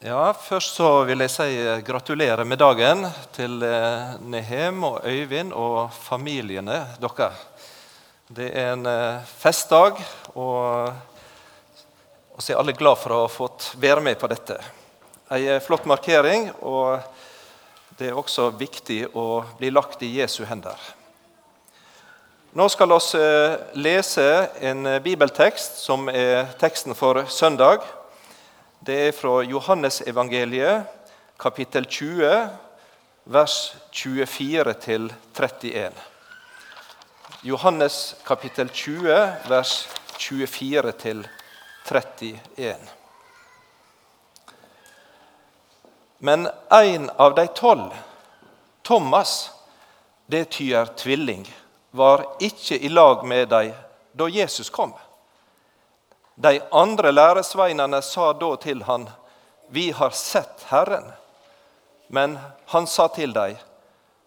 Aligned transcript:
Ja, 0.00 0.32
Først 0.32 0.78
så 0.78 1.02
vil 1.04 1.20
jeg 1.20 1.28
si 1.28 1.46
gratulerer 1.84 2.40
med 2.48 2.56
dagen 2.62 3.02
til 3.36 3.60
eh, 3.60 4.14
Nehem 4.32 4.78
og 4.88 5.02
Øyvind 5.04 5.52
og 5.52 5.90
familiene 5.92 6.78
deres. 7.02 7.42
Det 8.32 8.46
er 8.48 8.70
en 8.78 8.88
eh, 8.88 9.26
festdag, 9.42 10.00
og 10.32 10.88
vi 12.40 12.54
er 12.54 12.62
alle 12.62 12.72
glad 12.80 12.96
for 13.02 13.12
å 13.12 13.20
ha 13.26 13.28
fått 13.28 13.74
være 13.76 14.00
med 14.00 14.16
på 14.16 14.32
dette. 14.32 14.56
Eh, 15.36 15.60
flott 15.60 15.84
markering, 15.84 16.48
og 16.64 17.04
det 18.00 18.08
er 18.08 18.16
også 18.16 18.48
viktig 18.56 19.02
å 19.12 19.44
bli 19.60 19.68
lagt 19.68 20.00
i 20.00 20.14
Jesu 20.16 20.46
hender. 20.48 20.80
Nå 22.56 22.72
skal 22.72 22.88
vi 22.88 23.24
lese 23.84 24.30
en 24.64 24.94
bibeltekst 25.04 25.84
som 25.84 26.08
er 26.08 26.54
teksten 26.56 26.96
for 26.96 27.26
søndag. 27.28 27.84
Det 28.80 28.94
er 29.08 29.12
fra 29.12 29.42
Johannesevangeliet, 29.44 30.86
kapittel 31.36 31.84
20, 31.84 32.48
vers 33.24 33.56
24 33.92 34.72
til 34.80 35.10
31. 35.36 35.92
Johannes 37.44 38.16
kapittel 38.24 38.70
20, 38.72 39.18
vers 39.48 39.74
24 40.16 40.92
til 40.92 41.20
31. 41.90 42.88
Men 46.18 46.48
en 46.72 47.10
av 47.18 47.36
de 47.36 47.46
tolv, 47.52 47.92
Thomas, 48.82 49.50
det 50.26 50.46
tyder 50.56 50.88
tvilling, 50.96 51.44
var 51.90 52.24
ikke 52.40 52.80
i 52.80 52.88
lag 52.88 53.28
med 53.28 53.52
dem 53.52 53.76
da 54.16 54.32
Jesus 54.32 54.72
kom. 54.72 54.96
De 56.40 56.60
andre 56.72 57.10
læresveinene 57.12 57.98
sa 58.02 58.30
da 58.32 58.54
til 58.56 58.82
han, 58.82 59.10
Vi 59.68 59.90
har 59.90 60.10
sett 60.10 60.62
Herren. 60.70 61.12
Men 62.06 62.38
han 62.66 62.86
sa 62.86 63.08
til 63.08 63.32
dem, 63.32 63.56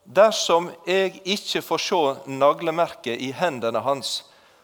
Dersom 0.03 0.69
jeg 0.85 1.21
ikke 1.23 1.61
får 1.61 1.81
se 1.81 2.01
naglemerket 2.29 3.17
i 3.17 3.31
hendene 3.31 3.81
hans, 3.81 4.11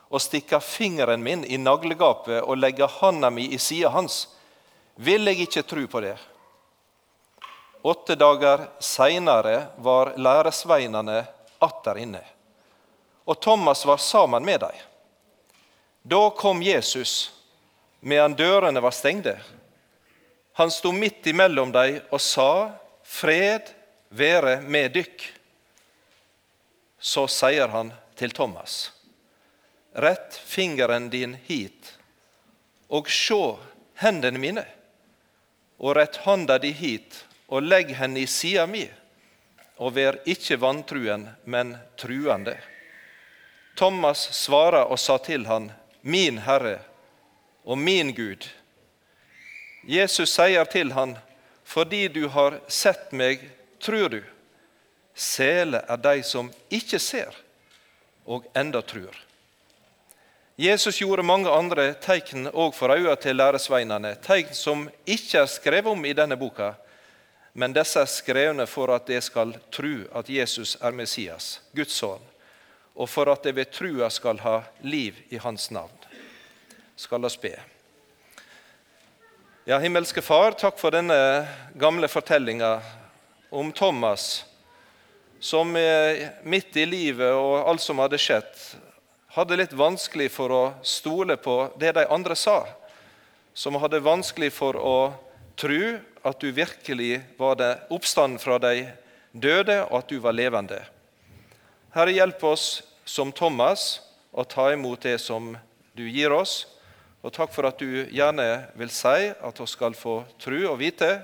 og 0.10 0.22
stikke 0.22 0.60
fingeren 0.62 1.24
min 1.24 1.46
i 1.46 1.58
naglegapet 1.58 2.44
og 2.44 2.60
legge 2.60 2.90
handa 3.00 3.30
mi 3.34 3.48
i 3.50 3.58
sida 3.58 3.90
hans, 3.90 4.28
vil 4.96 5.26
jeg 5.26 5.48
ikke 5.48 5.64
tro 5.64 5.88
på 5.88 6.04
det. 6.06 6.18
Åtte 7.82 8.16
dager 8.20 8.68
seinere 8.84 9.72
var 9.78 10.14
læresveinene 10.18 11.24
atter 11.66 12.04
inne, 12.04 12.22
og 13.26 13.42
Thomas 13.42 13.86
var 13.86 13.98
sammen 13.98 14.46
med 14.46 14.60
dem. 14.60 14.80
Da 16.04 16.30
kom 16.30 16.62
Jesus 16.62 17.39
medan 18.00 18.34
dørene 18.34 18.82
var 18.82 18.92
stengte. 18.92 19.40
Han 20.54 20.72
sto 20.72 20.92
midt 20.92 21.28
imellom 21.28 21.72
dem 21.72 22.02
og 22.12 22.22
sa, 22.22 22.72
'Fred 23.04 23.74
være 24.10 24.62
med 24.62 24.94
dykk.' 24.94 25.28
Så 27.00 27.28
sier 27.28 27.68
han 27.68 27.94
til 28.16 28.32
Thomas, 28.32 28.92
'Rett 29.96 30.36
fingeren 30.36 31.10
din 31.10 31.34
hit, 31.34 31.98
og 32.90 33.08
sjå 33.08 33.60
hendene 33.96 34.40
mine.' 34.40 34.68
'Og 35.80 35.96
rett 35.96 36.16
handa 36.28 36.58
di 36.58 36.72
hit, 36.72 37.26
og 37.48 37.64
legg 37.64 37.96
henne 37.96 38.20
i 38.20 38.28
sida 38.28 38.66
mi.' 38.68 38.92
'Og 39.80 39.96
vær 39.96 40.20
ikke 40.26 40.60
vantruen, 40.60 41.30
men 41.46 41.78
truende.' 41.98 42.60
Thomas 43.78 44.20
svara 44.36 44.84
og 44.86 45.00
sa 45.00 45.18
til 45.18 45.46
han, 45.46 45.72
'Min 46.04 46.38
Herre 46.38 46.89
og 47.66 47.78
min 47.78 48.14
Gud. 48.16 48.48
Jesus 49.84 50.30
sier 50.30 50.64
til 50.64 50.92
han, 50.92 51.18
'Fordi 51.66 52.08
du 52.08 52.28
har 52.28 52.60
sett 52.68 53.12
meg, 53.12 53.50
tror 53.80 54.10
du.' 54.10 54.24
Sele 55.14 55.84
er 55.88 55.98
de 55.98 56.24
som 56.24 56.52
ikke 56.72 57.00
ser, 57.00 57.36
og 58.26 58.46
enda 58.56 58.82
tror. 58.82 59.16
Jesus 60.58 61.00
gjorde 61.00 61.24
mange 61.24 61.52
andre 61.52 61.94
tegn 61.94 62.48
òg 62.48 62.74
for 62.74 62.92
øya 62.92 63.16
til 63.16 63.36
læresveinene, 63.36 64.16
tegn 64.16 64.54
som 64.54 64.90
ikke 65.06 65.40
er 65.40 65.46
skrevet 65.46 65.92
om 65.92 66.06
i 66.06 66.14
denne 66.14 66.38
boka, 66.38 66.74
men 67.54 67.74
disse 67.74 68.00
er 68.00 68.06
skrevne 68.06 68.68
for 68.68 68.96
at 68.96 69.08
de 69.08 69.22
skal 69.22 69.54
tro 69.72 69.94
at 70.16 70.30
Jesus 70.30 70.78
er 70.82 70.92
Messias, 70.92 71.62
Guds 71.76 71.92
sønn, 71.92 72.24
og 72.96 73.10
for 73.10 73.32
at 73.32 73.44
de 73.44 73.56
ved 73.56 73.72
trua 73.72 74.10
skal 74.10 74.40
ha 74.40 74.62
liv 74.82 75.16
i 75.30 75.38
hans 75.38 75.72
navn 75.72 75.99
skal 77.00 77.24
oss 77.26 77.38
be. 77.40 77.54
Ja, 79.64 79.78
Himmelske 79.80 80.22
Far, 80.22 80.52
takk 80.52 80.76
for 80.82 80.92
denne 80.92 81.48
gamle 81.80 82.10
fortellinga 82.12 82.74
om 83.56 83.72
Thomas, 83.72 84.44
som 85.40 85.72
midt 86.44 86.76
i 86.76 86.84
livet 86.90 87.32
og 87.32 87.70
alt 87.70 87.84
som 87.84 88.02
hadde 88.04 88.20
skjedd, 88.20 88.52
hadde 89.32 89.60
litt 89.62 89.76
vanskelig 89.80 90.28
for 90.34 90.52
å 90.52 90.64
stole 90.84 91.38
på 91.40 91.56
det 91.80 91.94
de 91.96 92.04
andre 92.12 92.36
sa. 92.36 92.66
Som 93.54 93.78
hadde 93.80 94.02
vanskelig 94.04 94.50
for 94.52 94.76
å 94.76 94.98
tro 95.60 95.94
at 96.28 96.42
du 96.44 96.52
virkelig 96.52 97.22
var 97.40 97.56
det 97.62 97.70
oppstanden 97.94 98.42
fra 98.42 98.58
de 98.60 98.90
døde, 99.32 99.86
og 99.88 100.02
at 100.02 100.12
du 100.12 100.18
var 100.20 100.36
levende. 100.36 100.82
Herre, 101.96 102.12
hjelp 102.12 102.44
oss 102.44 102.66
som 103.08 103.32
Thomas 103.32 104.02
å 104.36 104.44
ta 104.44 104.68
imot 104.74 105.08
det 105.08 105.16
som 105.24 105.54
du 105.96 106.04
gir 106.10 106.36
oss. 106.36 106.66
Og 107.20 107.34
takk 107.36 107.52
for 107.52 107.68
at 107.68 107.82
du 107.82 108.06
gjerne 108.16 108.48
vil 108.80 108.92
si 108.96 109.32
at 109.32 109.60
vi 109.60 109.68
skal 109.68 109.98
få 109.98 110.22
tru 110.40 110.62
og 110.70 110.78
vite 110.80 111.18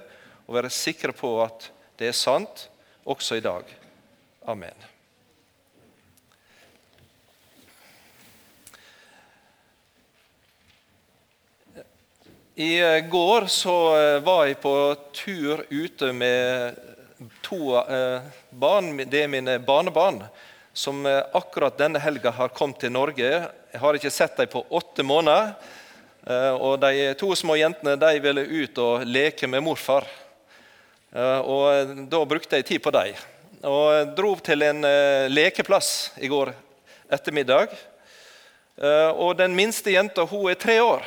og 0.45 0.57
være 0.57 0.73
sikre 0.73 1.15
på 1.15 1.37
at 1.45 1.69
det 1.95 2.09
er 2.11 2.17
sant 2.17 2.67
også 3.07 3.37
i 3.39 3.45
dag. 3.45 3.69
Amen. 4.51 4.75
I 12.55 13.01
går 13.11 13.47
så 13.51 13.75
eh, 13.99 14.21
var 14.23 14.45
jeg 14.47 14.61
på 14.63 14.73
tur 15.11 15.65
ute 15.67 16.11
med 16.15 16.77
to 17.43 17.75
eh, 17.81 18.27
barn. 18.49 18.93
Det 19.11 19.25
er 19.25 19.31
mine 19.31 19.57
barnebarn 19.59 20.21
som 20.71 21.03
eh, 21.03 21.19
akkurat 21.35 21.75
denne 21.75 21.99
helga 21.99 22.31
har 22.31 22.53
kommet 22.55 22.79
til 22.79 22.93
Norge. 22.95 23.27
Jeg 23.73 23.81
har 23.83 23.99
ikke 23.99 24.13
sett 24.13 24.39
dem 24.39 24.47
på 24.51 24.63
åtte 24.71 25.03
måneder. 25.03 25.51
Eh, 26.25 26.53
og 26.57 26.79
De 26.81 27.13
to 27.19 27.29
små 27.37 27.57
jentene 27.59 27.93
de 28.01 28.21
ville 28.23 28.45
ut 28.65 28.79
og 28.81 29.05
leke 29.05 29.47
med 29.49 29.61
morfar. 29.65 30.07
Eh, 31.13 31.39
og 31.41 32.07
Da 32.09 32.21
brukte 32.25 32.57
jeg 32.57 32.65
tid 32.65 32.81
på 32.81 32.93
dem. 32.95 33.13
Og 33.65 34.15
dro 34.17 34.33
til 34.41 34.65
en 34.65 34.81
eh, 34.85 35.29
lekeplass 35.29 36.17
i 36.17 36.29
går 36.29 36.53
ettermiddag. 37.13 37.69
Og 39.15 39.37
Den 39.37 39.53
minste 39.55 39.93
jenta 39.93 40.25
hun 40.27 40.49
er 40.51 40.57
tre 40.59 40.81
år. 40.83 41.05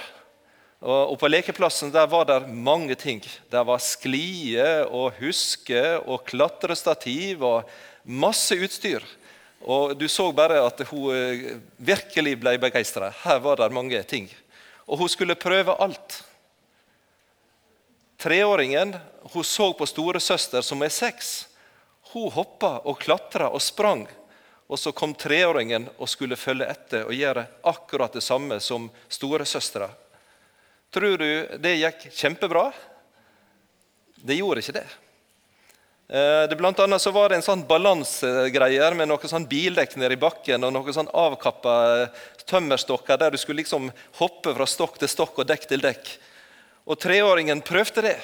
Og 0.80 1.18
På 1.20 1.28
lekeplassen 1.28 1.90
der 1.92 2.06
var 2.06 2.24
det 2.24 2.48
mange 2.48 2.94
ting. 2.94 3.20
Det 3.20 3.66
var 3.66 3.82
sklie 3.82 4.86
og 4.86 5.18
huske 5.18 5.82
og 6.06 6.24
klatrestativ 6.24 7.42
og 7.42 7.68
masse 8.04 8.56
utstyr. 8.56 9.04
Og 9.60 9.98
Du 9.98 10.08
så 10.08 10.30
bare 10.32 10.62
at 10.64 10.80
hun 10.88 11.60
virkelig 11.76 12.38
ble 12.40 12.56
begeistra. 12.62 13.10
Her 13.26 13.42
var 13.42 13.56
det 13.58 13.74
mange 13.74 14.00
ting 14.06 14.30
og 14.88 14.99
hun 14.99 15.09
skulle 15.12 15.37
prøve 15.37 15.76
alt. 15.76 16.22
Treåringen 18.19 18.97
hun 19.32 19.44
så 19.44 19.72
på 19.76 19.87
storesøster, 19.87 20.65
som 20.65 20.82
er 20.82 20.91
seks. 20.91 21.49
Hun 22.12 22.32
hoppa 22.32 22.78
og 22.88 22.98
klatra 22.98 23.50
og 23.53 23.62
sprang. 23.62 24.06
Og 24.69 24.81
så 24.81 24.93
kom 24.93 25.15
treåringen 25.15 25.87
og 25.97 26.09
skulle 26.09 26.37
følge 26.41 26.66
etter 26.69 27.04
og 27.06 27.15
gjøre 27.15 27.47
akkurat 27.69 28.16
det 28.16 28.25
samme 28.25 28.59
som 28.65 28.88
storesøstera. 29.09 29.91
Tror 30.91 31.21
du 31.21 31.28
det 31.60 31.77
gikk 31.78 32.09
kjempebra? 32.16 32.71
Det 34.24 34.41
gjorde 34.41 34.65
ikke 34.65 34.80
det. 34.80 34.86
Eh, 36.09 36.49
det 36.49 36.57
blant 36.57 36.78
annet 36.81 37.03
så 37.03 37.10
var 37.13 37.28
det 37.28 37.37
en 37.37 37.45
sånn 37.45 37.66
balansegreier 37.69 38.95
med 38.97 39.10
noen 39.10 39.28
sånn 39.28 39.45
bildekk 39.49 39.99
nede 40.01 40.16
i 40.16 40.21
bakken 40.21 40.65
og 40.65 40.72
noen 40.72 40.95
sånn 40.97 41.10
avkappa 41.13 41.75
eh, 41.99 42.22
tømmerstokker 42.49 43.21
der 43.21 43.34
du 43.34 43.37
skulle 43.41 43.60
liksom 43.60 43.91
hoppe 44.16 44.55
fra 44.57 44.65
stokk 44.65 44.97
til 45.03 45.13
stokk 45.13 45.43
og 45.43 45.51
dekk 45.51 45.69
til 45.69 45.84
dekk. 45.84 46.15
Og 46.89 46.97
treåringen 46.97 47.60
prøvde 47.60 48.07
det, 48.09 48.16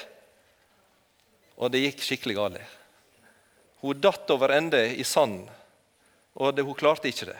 og 1.61 1.69
det 1.69 1.83
gikk 1.83 2.01
skikkelig 2.07 2.39
galt. 2.39 2.73
Hun 3.85 4.01
datt 4.01 4.33
over 4.33 4.55
ende 4.57 4.81
i 4.97 5.05
sanden, 5.05 5.45
og 6.41 6.57
det, 6.57 6.65
hun 6.65 6.73
klarte 6.73 7.11
ikke 7.11 7.29
det. 7.29 7.37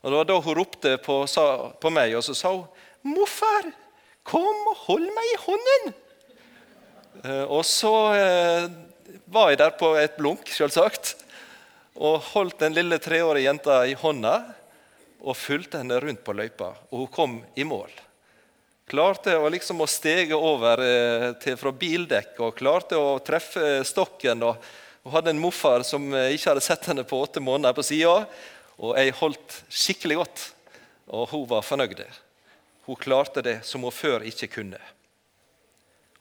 Og 0.00 0.08
Det 0.08 0.16
var 0.22 0.32
da 0.32 0.40
hun 0.40 0.56
ropte 0.56 0.96
på, 1.04 1.20
sa, 1.28 1.68
på 1.76 1.92
meg, 1.92 2.16
og 2.16 2.24
så 2.24 2.32
sa 2.32 2.56
hun 2.56 2.64
'Morfar, 3.04 3.72
kom 4.24 4.68
og 4.72 4.76
hold 4.88 5.04
meg 5.04 5.32
i 5.34 5.40
hånden!' 5.44 5.94
Eh, 7.28 7.44
og 7.44 7.64
så 7.66 7.92
var 9.30 9.52
jeg 9.52 9.60
der 9.60 9.74
på 9.76 9.92
et 10.00 10.16
blunk, 10.16 10.48
selvsagt, 10.52 11.14
og 11.98 12.22
holdt 12.32 12.60
den 12.62 12.76
lille 12.76 12.98
treårige 13.02 13.48
jenta 13.48 13.80
i 13.88 13.96
hånda 13.98 14.36
og 15.18 15.36
fulgte 15.36 15.80
henne 15.82 15.98
rundt 16.00 16.22
på 16.24 16.34
løypa. 16.36 16.70
Og 16.92 17.02
hun 17.02 17.10
kom 17.12 17.38
i 17.58 17.66
mål. 17.66 17.90
Klarte 18.88 19.34
å 19.36 19.50
liksom 19.52 19.82
å 19.84 19.88
stege 19.90 20.36
over 20.36 20.80
eh, 20.80 21.30
til, 21.42 21.58
fra 21.60 21.72
bildekk 21.76 22.38
og 22.40 22.54
klarte 22.56 22.96
å 22.96 23.18
treffe 23.20 23.82
stokken. 23.84 24.46
Og, 24.46 24.68
Hun 25.02 25.12
hadde 25.12 25.34
en 25.34 25.42
morfar 25.42 25.84
som 25.84 26.06
eh, 26.14 26.32
ikke 26.36 26.54
hadde 26.54 26.64
sett 26.64 26.88
henne 26.88 27.04
på 27.04 27.18
åtte 27.20 27.42
måneder 27.42 27.76
på 27.76 27.84
sida. 27.84 28.22
Og 28.78 28.94
jeg 28.96 29.16
holdt 29.18 29.58
skikkelig 29.68 30.20
godt, 30.22 30.44
og 31.10 31.26
hun 31.34 31.44
var 31.50 31.66
fornøyd. 31.66 32.00
Hun 32.86 32.96
klarte 32.96 33.42
det 33.44 33.58
som 33.66 33.82
hun 33.84 33.92
før 33.92 34.24
ikke 34.24 34.48
kunne. 34.60 34.80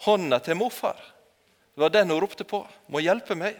Hånda 0.04 0.42
til 0.44 0.58
morfar 0.58 1.00
det 1.78 1.82
var 1.82 1.90
den 1.90 2.10
hun 2.10 2.20
ropte 2.20 2.44
på. 2.44 2.68
'Må 2.90 3.00
hjelpe 3.06 3.36
meg.' 3.38 3.60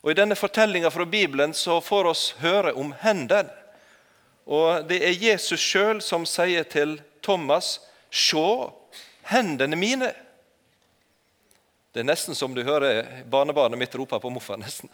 Og 0.00 0.10
I 0.10 0.14
denne 0.16 0.34
fortellinga 0.34 0.88
fra 0.90 1.04
Bibelen 1.04 1.52
så 1.52 1.82
får 1.84 2.06
oss 2.08 2.22
høre 2.40 2.72
om 2.72 2.94
hendene. 2.96 3.52
Og 4.46 4.88
Det 4.88 5.02
er 5.04 5.12
Jesus 5.20 5.60
sjøl 5.60 6.00
som 6.00 6.24
sier 6.24 6.64
til 6.64 7.02
Thomas, 7.20 7.80
'Sjå, 8.10 8.72
hendene 9.28 9.76
mine.' 9.76 10.14
Det 11.92 12.00
er 12.00 12.08
nesten 12.08 12.34
som 12.34 12.54
du 12.54 12.64
hører 12.64 13.04
barnebarnet 13.28 13.78
mitt 13.78 13.94
rope 13.94 14.18
på 14.18 14.30
morfar. 14.30 14.56
nesten. 14.56 14.88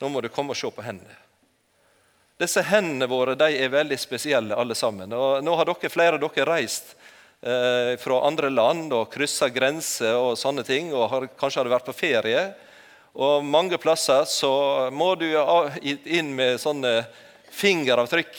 Nå 0.00 0.08
må 0.08 0.22
du 0.22 0.28
komme 0.28 0.50
og 0.50 0.56
se 0.56 0.70
på 0.70 0.82
hendene. 0.82 1.16
Disse 2.38 2.62
hendene 2.62 3.06
våre 3.06 3.34
de 3.34 3.52
er 3.52 3.68
veldig 3.68 3.98
spesielle, 3.98 4.56
alle 4.56 4.74
sammen. 4.74 5.12
Og 5.12 5.44
nå 5.44 5.56
har 5.56 5.64
dere, 5.64 5.88
flere 5.92 6.16
av 6.16 6.20
dere 6.20 6.46
reist 6.46 6.96
eh, 7.42 7.96
fra 8.00 8.20
andre 8.26 8.50
land 8.50 8.92
og 8.96 9.10
kryssa 9.12 9.48
grenser 9.52 10.16
og 10.16 10.38
sånne 10.38 10.64
ting. 10.66 10.94
og 10.94 11.08
har, 11.10 11.28
Kanskje 11.36 11.60
har 11.60 11.68
du 11.68 11.74
vært 11.74 11.88
på 11.90 11.96
ferie. 11.96 12.46
Og 13.14 13.44
mange 13.44 13.78
plasser 13.82 14.24
så 14.30 14.52
må 14.94 15.14
du 15.18 15.26
inn 15.82 16.30
med 16.36 16.60
sånne 16.62 17.00
fingeravtrykk 17.50 18.38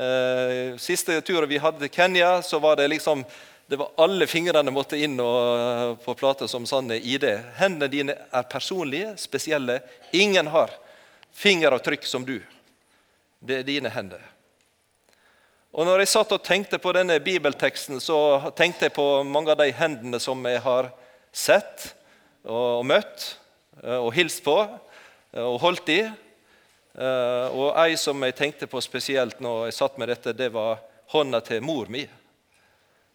Eh, 0.00 0.76
siste 0.76 1.20
turen 1.20 1.48
vi 1.48 1.58
hadde 1.58 1.78
til 1.82 1.90
Kenya, 1.92 2.42
så 2.42 2.58
var 2.58 2.76
det 2.76 2.88
liksom 2.88 3.24
det 3.66 3.76
var 3.76 3.90
Alle 3.96 4.26
fingrene 4.26 4.72
måtte 4.74 4.98
inn 4.98 5.20
og, 5.22 6.00
på 6.02 6.14
plata 6.18 6.48
som 6.48 6.64
sånne 6.66 6.96
ID. 6.96 7.26
Hendene 7.54 7.86
dine 7.86 8.16
er 8.18 8.48
personlige, 8.50 9.12
spesielle. 9.20 9.76
Ingen 10.10 10.48
har 10.50 10.72
fingeravtrykk 11.38 12.08
som 12.08 12.24
du. 12.26 12.40
Det 13.38 13.60
er 13.60 13.68
dine 13.68 13.92
hender. 13.94 14.24
Og 15.70 15.86
når 15.86 16.02
jeg 16.02 16.10
satt 16.10 16.32
og 16.34 16.42
tenkte 16.42 16.80
på 16.82 16.90
denne 16.96 17.20
bibelteksten, 17.22 18.00
så 18.02 18.50
tenkte 18.58 18.88
jeg 18.88 18.94
på 18.96 19.04
mange 19.22 19.52
av 19.52 19.60
de 19.60 19.68
hendene 19.70 20.18
som 20.18 20.40
jeg 20.50 20.58
har 20.64 20.88
sett 21.30 21.84
og 22.42 22.82
møtt 22.90 23.26
eh, 23.84 24.00
og 24.00 24.10
hilst 24.16 24.42
på 24.42 24.56
eh, 24.64 25.44
og 25.44 25.60
holdt 25.62 25.92
i. 25.94 26.00
Uh, 26.90 27.46
og 27.54 27.76
Ei 27.78 27.94
som 27.94 28.18
jeg 28.26 28.34
tenkte 28.34 28.66
på 28.66 28.80
spesielt 28.82 29.38
når 29.38 29.68
jeg 29.68 29.76
satt 29.76 30.00
med 30.02 30.10
dette, 30.10 30.32
det 30.34 30.48
var 30.50 30.80
hånda 31.14 31.38
til 31.46 31.62
mor 31.62 31.86
mi. 31.86 32.02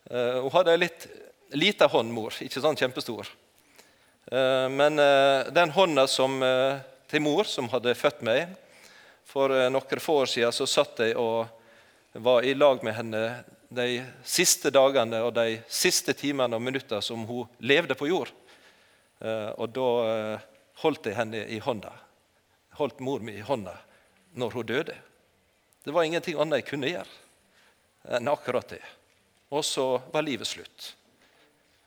Hun 0.07 0.47
hadde 0.53 0.71
ei 0.71 0.79
litt 0.79 1.03
lita 1.59 1.89
hånd, 1.91 2.13
mor, 2.13 2.31
ikke 2.39 2.61
sånn 2.63 2.77
kjempestor. 2.79 3.27
Men 4.71 5.01
den 5.51 5.73
hånda 5.75 6.05
som, 6.07 6.37
til 7.11 7.23
mor, 7.25 7.49
som 7.49 7.67
hadde 7.73 7.97
født 7.97 8.21
meg 8.25 8.53
For 9.27 9.51
noen 9.73 10.03
få 10.03 10.19
år 10.21 10.31
siden 10.31 10.55
så 10.55 10.69
satt 10.69 11.01
jeg 11.03 11.17
og 11.19 11.49
var 12.23 12.45
i 12.47 12.53
lag 12.55 12.83
med 12.83 12.95
henne 12.95 13.21
de 13.75 13.99
siste 14.23 14.71
dagene 14.71 15.19
og 15.25 15.33
de 15.35 15.59
siste 15.67 16.13
timene 16.15 16.55
og 16.55 16.63
minuttene 16.63 17.03
som 17.03 17.25
hun 17.27 17.49
levde 17.59 17.97
på 17.97 18.07
jord. 18.07 18.31
Og 19.25 19.67
da 19.75 19.89
holdt 20.83 21.09
jeg 21.09 21.17
henne 21.17 21.43
i 21.51 21.59
hånda 21.63 21.91
holdt 22.75 22.99
mor 22.99 23.23
mi 23.23 23.37
i 23.39 23.45
hånda 23.45 23.75
når 24.35 24.51
hun 24.51 24.67
døde. 24.67 24.95
Det 25.83 25.93
var 25.93 26.03
ingenting 26.03 26.39
annet 26.39 26.63
jeg 26.63 26.69
kunne 26.71 26.91
gjøre 26.91 28.15
enn 28.17 28.29
akkurat 28.29 28.75
det. 28.75 28.83
Og 29.53 29.63
så 29.65 29.85
var 30.13 30.25
livet 30.25 30.49
slutt. 30.49 30.91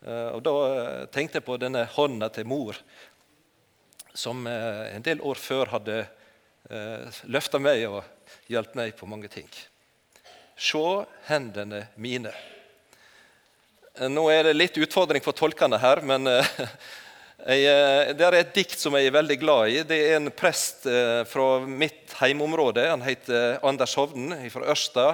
Eh, 0.03 0.31
og 0.35 0.43
Da 0.43 0.55
eh, 0.69 1.05
tenkte 1.15 1.39
jeg 1.39 1.47
på 1.47 1.59
denne 1.61 1.85
hånda 1.93 2.31
til 2.35 2.47
mor, 2.49 2.79
som 4.15 4.47
eh, 4.47 4.95
en 4.97 5.05
del 5.05 5.21
år 5.23 5.39
før 5.39 5.75
hadde 5.79 6.07
løfta 7.33 7.57
meg 7.63 7.87
og 7.89 8.03
hjulpet 8.51 8.75
meg 8.77 8.91
på 8.99 9.07
mange 9.09 9.29
ting. 9.33 9.47
Se 10.59 10.85
hendene 11.29 11.87
mine. 11.97 12.33
Nå 13.99 14.29
er 14.31 14.49
det 14.49 14.57
litt 14.59 14.79
utfordring 14.79 15.23
for 15.23 15.35
tolkene 15.35 15.79
her, 15.79 16.03
men 16.07 16.27
Jeg, 17.39 17.69
eh, 17.71 18.09
det 18.19 18.25
er 18.27 18.35
et 18.35 18.51
dikt 18.57 18.81
som 18.81 18.97
jeg 18.99 19.09
er 19.09 19.15
veldig 19.15 19.37
glad 19.39 19.71
i. 19.71 19.83
Det 19.87 19.97
er 20.09 20.17
en 20.17 20.31
prest 20.35 20.89
eh, 20.91 21.23
fra 21.29 21.61
mitt 21.65 22.11
heimområde. 22.19 22.83
Han 22.91 23.05
heter 23.07 23.61
Anders 23.67 23.95
Hovden 23.95 24.35
fra 24.51 24.67
Ørsta. 24.75 25.05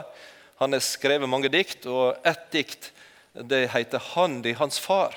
Han 0.63 0.73
har 0.73 0.81
skrevet 0.83 1.29
mange 1.29 1.51
dikt, 1.53 1.85
og 1.85 2.17
ett 2.25 2.49
dikt 2.55 2.91
det 3.35 3.69
heter 3.75 3.99
'Hand 3.99 4.47
i 4.47 4.53
hans 4.53 4.81
far'. 4.81 5.15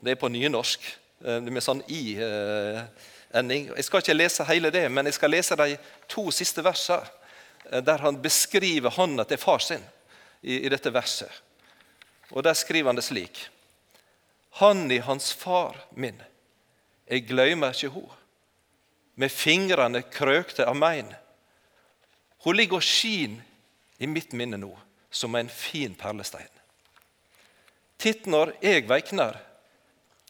Det 0.00 0.12
er 0.12 0.14
på 0.16 0.32
nynorsk, 0.32 0.80
eh, 1.26 1.40
med 1.40 1.62
sånn 1.62 1.84
i-ending. 1.88 3.76
Jeg 3.76 3.84
skal 3.84 4.00
ikke 4.00 4.16
lese 4.16 4.44
hele 4.44 4.70
det, 4.70 4.90
men 4.90 5.04
jeg 5.04 5.14
skal 5.14 5.30
lese 5.30 5.56
de 5.56 5.76
to 6.08 6.30
siste 6.30 6.64
versene, 6.64 7.04
der 7.70 8.02
han 8.02 8.18
beskriver 8.22 8.90
hånda 8.90 9.24
til 9.24 9.38
far 9.38 9.62
sin 9.62 9.84
i, 10.42 10.64
i 10.66 10.68
dette 10.68 10.90
verset. 10.90 11.30
Og 12.30 12.42
Der 12.42 12.54
skriver 12.54 12.90
han 12.90 12.98
det 12.98 13.04
slik.: 13.04 13.48
Han 14.58 14.90
i 14.90 14.98
hans 14.98 15.32
far 15.32 15.76
min 15.90 16.18
jeg 17.10 17.26
gløymer 17.26 17.74
ikke 17.74 17.90
ho. 17.90 18.04
Med 19.18 19.32
fingrene 19.34 20.04
krøkte 20.06 20.66
av 20.70 20.76
mein. 20.78 21.10
Hun 22.44 22.56
ligger 22.56 22.78
og 22.78 22.86
skin 22.86 23.40
i 23.98 24.06
mitt 24.06 24.32
minne 24.32 24.60
nå, 24.60 24.70
som 25.10 25.34
en 25.34 25.50
fin 25.50 25.96
perlestein. 25.98 26.48
Titt 28.00 28.30
når 28.30 28.54
jeg 28.62 28.86
veiknar 28.88 29.40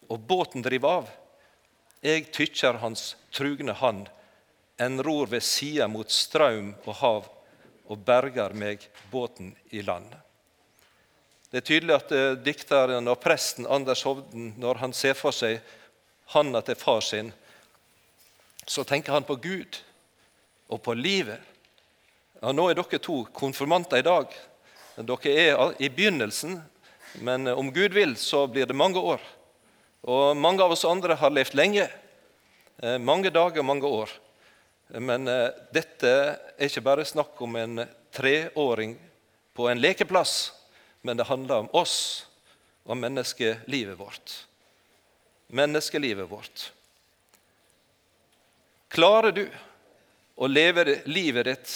og 0.08 0.24
båten 0.26 0.64
driver 0.64 1.02
av, 1.02 1.10
jeg 2.02 2.30
tykkjer 2.32 2.80
hans 2.80 3.12
trugne 3.30 3.76
hand, 3.76 4.08
en 4.80 5.02
ror 5.02 5.26
ved 5.26 5.42
sida 5.44 5.88
mot 5.88 6.10
straum 6.10 6.72
og 6.86 6.94
hav, 7.02 7.28
og 7.90 7.98
berger 8.06 8.54
meg 8.56 8.86
båten 9.10 9.52
i 9.74 9.82
land. 9.82 10.08
Det 11.50 11.60
er 11.60 11.66
tydelig 11.66 11.96
at 11.96 12.12
eh, 12.14 12.38
dikteren 12.38 13.10
og 13.10 13.18
presten 13.20 13.66
Anders 13.66 14.04
Hovden, 14.06 14.52
når 14.62 14.80
han 14.84 14.94
ser 14.94 15.16
for 15.18 15.34
seg 15.34 15.58
handa 16.32 16.62
til 16.62 16.78
far 16.78 17.02
sin, 17.02 17.32
så 18.64 18.84
tenker 18.86 19.16
han 19.16 19.26
på 19.26 19.34
Gud 19.42 19.80
og 20.70 20.78
på 20.86 20.94
livet. 20.94 21.42
Ja, 22.38 22.54
nå 22.54 22.68
er 22.70 22.78
dere 22.78 23.02
to 23.02 23.24
konfirmanter 23.34 24.00
i 24.00 24.06
dag. 24.06 24.30
Dere 24.96 25.34
er 25.34 25.74
i 25.82 25.90
begynnelsen, 25.90 26.60
men 27.26 27.50
om 27.50 27.72
Gud 27.74 27.98
vil, 27.98 28.14
så 28.16 28.46
blir 28.46 28.70
det 28.70 28.78
mange 28.78 29.02
år. 29.02 29.20
Og 30.06 30.38
mange 30.38 30.62
av 30.62 30.72
oss 30.72 30.86
andre 30.88 31.18
har 31.18 31.34
levd 31.34 31.58
lenge. 31.58 31.90
Eh, 32.78 32.96
mange 33.02 33.34
dager, 33.34 33.66
mange 33.66 33.90
år. 33.90 34.19
Men 34.98 35.28
eh, 35.30 35.48
dette 35.74 36.12
er 36.56 36.66
ikke 36.66 36.84
bare 36.86 37.06
snakk 37.06 37.38
om 37.44 37.56
en 37.60 37.84
treåring 38.14 38.96
på 39.54 39.68
en 39.70 39.80
lekeplass, 39.80 40.52
men 41.06 41.18
det 41.18 41.28
handler 41.30 41.64
om 41.64 41.74
oss 41.78 41.98
og 42.84 42.98
menneskelivet 42.98 43.98
vårt 43.98 44.40
menneskelivet 45.50 46.30
vårt. 46.30 46.72
Klarer 48.88 49.32
du 49.32 49.44
å 50.34 50.46
leve 50.46 51.00
livet 51.04 51.46
ditt 51.46 51.74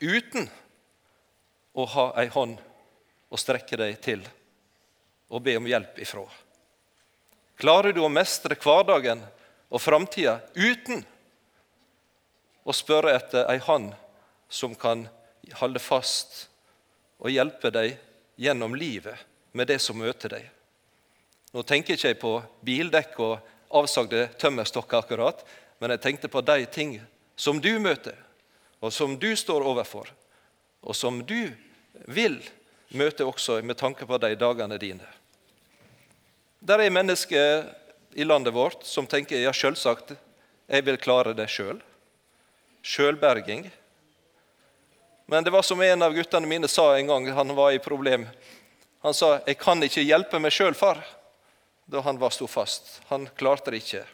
uten 0.00 0.48
å 1.76 1.86
ha 1.92 2.06
ei 2.20 2.28
hånd 2.32 2.58
å 3.28 3.40
strekke 3.40 3.78
deg 3.80 4.00
til 4.04 4.24
og 5.32 5.42
be 5.44 5.56
om 5.58 5.68
hjelp 5.68 5.98
ifra? 6.00 6.24
Klarer 7.56 7.96
du 7.96 8.02
å 8.04 8.12
mestre 8.12 8.58
hverdagen 8.60 9.22
og 9.68 9.80
framtida 9.82 10.38
uten 10.54 11.04
å 12.66 12.74
spørre 12.74 13.14
etter 13.14 13.46
ei 13.52 13.60
hånd 13.62 13.94
som 14.50 14.74
kan 14.74 15.06
holde 15.60 15.82
fast 15.82 16.46
og 17.22 17.30
hjelpe 17.30 17.70
deg 17.70 17.94
gjennom 18.42 18.74
livet 18.74 19.22
med 19.56 19.70
det 19.70 19.78
som 19.82 19.98
møter 19.98 20.34
deg? 20.34 20.48
Nå 21.54 21.62
tenker 21.62 21.94
jeg 21.94 22.16
ikke 22.16 22.22
på 22.24 22.34
bildekk 22.66 23.20
og 23.22 23.38
avsagde 23.76 24.26
tømmerstokker, 24.40 24.98
akkurat, 24.98 25.40
men 25.78 25.94
jeg 25.94 26.02
tenkte 26.02 26.30
på 26.32 26.42
de 26.44 26.66
ting 26.66 26.98
som 27.36 27.60
du 27.62 27.78
møter, 27.80 28.16
og 28.82 28.92
som 28.92 29.16
du 29.18 29.30
står 29.36 29.64
overfor, 29.64 30.10
og 30.82 30.96
som 30.96 31.22
du 31.24 31.52
vil 32.06 32.38
møte 32.92 33.24
også 33.24 33.60
med 33.64 33.78
tanke 33.78 34.06
på 34.06 34.18
de 34.22 34.34
dagene 34.38 34.78
dine. 34.78 35.06
Der 36.60 36.82
er 36.82 36.92
mennesker 36.92 37.66
i 38.16 38.24
landet 38.24 38.54
vårt 38.54 38.84
som 38.86 39.06
tenker 39.06 39.40
ja, 39.40 39.52
selvsagt, 39.54 40.16
jeg 40.66 40.84
vil 40.86 40.98
klare 40.98 41.34
det 41.36 41.46
sjøl. 41.52 41.78
Selv. 41.78 41.95
Sjølberging. 42.86 43.70
Men 45.26 45.44
det 45.44 45.50
var 45.50 45.62
som 45.66 45.80
en 45.82 46.02
av 46.06 46.14
guttene 46.14 46.46
mine 46.46 46.68
sa 46.70 46.92
en 46.94 47.08
gang 47.10 47.24
han 47.34 47.54
var 47.56 47.72
i 47.74 47.82
problem. 47.82 48.28
Han 49.02 49.14
sa 49.14 49.40
'Jeg 49.46 49.58
kan 49.58 49.82
ikke 49.82 50.06
hjelpe 50.06 50.38
meg 50.38 50.52
sjøl, 50.52 50.74
far' 50.74 51.02
da 51.86 52.00
han 52.00 52.18
var 52.18 52.30
sto 52.30 52.46
fast. 52.46 53.02
Han 53.08 53.28
klarte 53.36 53.70
det 53.70 53.82
ikke. 53.82 54.04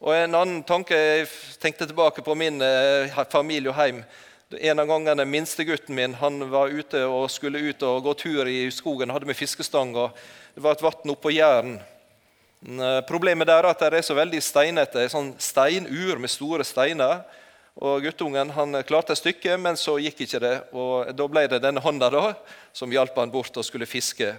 Og 0.00 0.14
En 0.14 0.34
annen 0.34 0.62
tanke 0.62 0.96
jeg 0.96 1.28
tenkte 1.60 1.86
tilbake 1.86 2.22
på 2.24 2.34
min 2.34 2.62
eh, 2.62 3.24
familie 3.30 3.68
og 3.68 3.76
heim. 3.76 4.04
En 4.50 4.78
av 4.78 4.86
gangene 4.86 5.24
minstegutten 5.24 5.94
min 5.94 6.14
han 6.14 6.50
var 6.50 6.68
ute 6.68 7.04
og 7.04 7.30
skulle 7.30 7.58
ut 7.58 7.82
og 7.82 8.02
gå 8.02 8.14
tur 8.14 8.48
i 8.48 8.70
skogen. 8.70 9.10
hadde 9.10 9.26
med 9.26 9.36
fiskestang, 9.36 9.94
og 9.96 10.10
Det 10.54 10.62
var 10.62 10.72
et 10.72 10.82
vann 10.82 11.10
oppå 11.10 11.30
Jæren. 11.30 11.80
Eh, 12.60 13.00
problemet 13.08 13.48
der 13.48 13.62
er 13.64 13.70
at 13.70 13.80
det 13.80 14.02
er 14.02 14.04
så 14.04 14.14
veldig 14.16 14.40
steinete. 14.44 15.06
Sånn 15.08 15.32
steinur 15.40 16.20
med 16.20 16.32
store 16.32 16.64
steiner. 16.66 17.22
Og 17.80 18.04
Guttungen 18.04 18.50
han 18.52 18.82
klarte 18.84 19.14
et 19.14 19.20
stykke, 19.22 19.56
men 19.56 19.78
så 19.80 19.96
gikk 20.02 20.26
ikke 20.26 20.40
det. 20.42 20.56
og 20.72 21.14
Da 21.16 21.26
ble 21.30 21.46
det 21.48 21.62
denne 21.64 21.80
hånda 21.80 22.10
da, 22.12 22.24
som 22.72 22.92
hjalp 22.92 23.16
han 23.16 23.32
bort 23.32 23.56
og 23.56 23.64
skulle 23.64 23.88
fiske. 23.88 24.34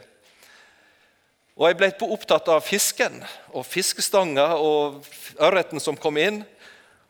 Og 1.58 1.68
Jeg 1.68 1.78
ble 1.78 1.92
opptatt 2.14 2.48
av 2.48 2.62
fisken 2.62 3.24
og 3.54 3.66
fiskestanga 3.66 4.54
og 4.56 5.02
ørreten 5.40 5.80
som 5.80 5.98
kom 5.98 6.18
inn. 6.18 6.44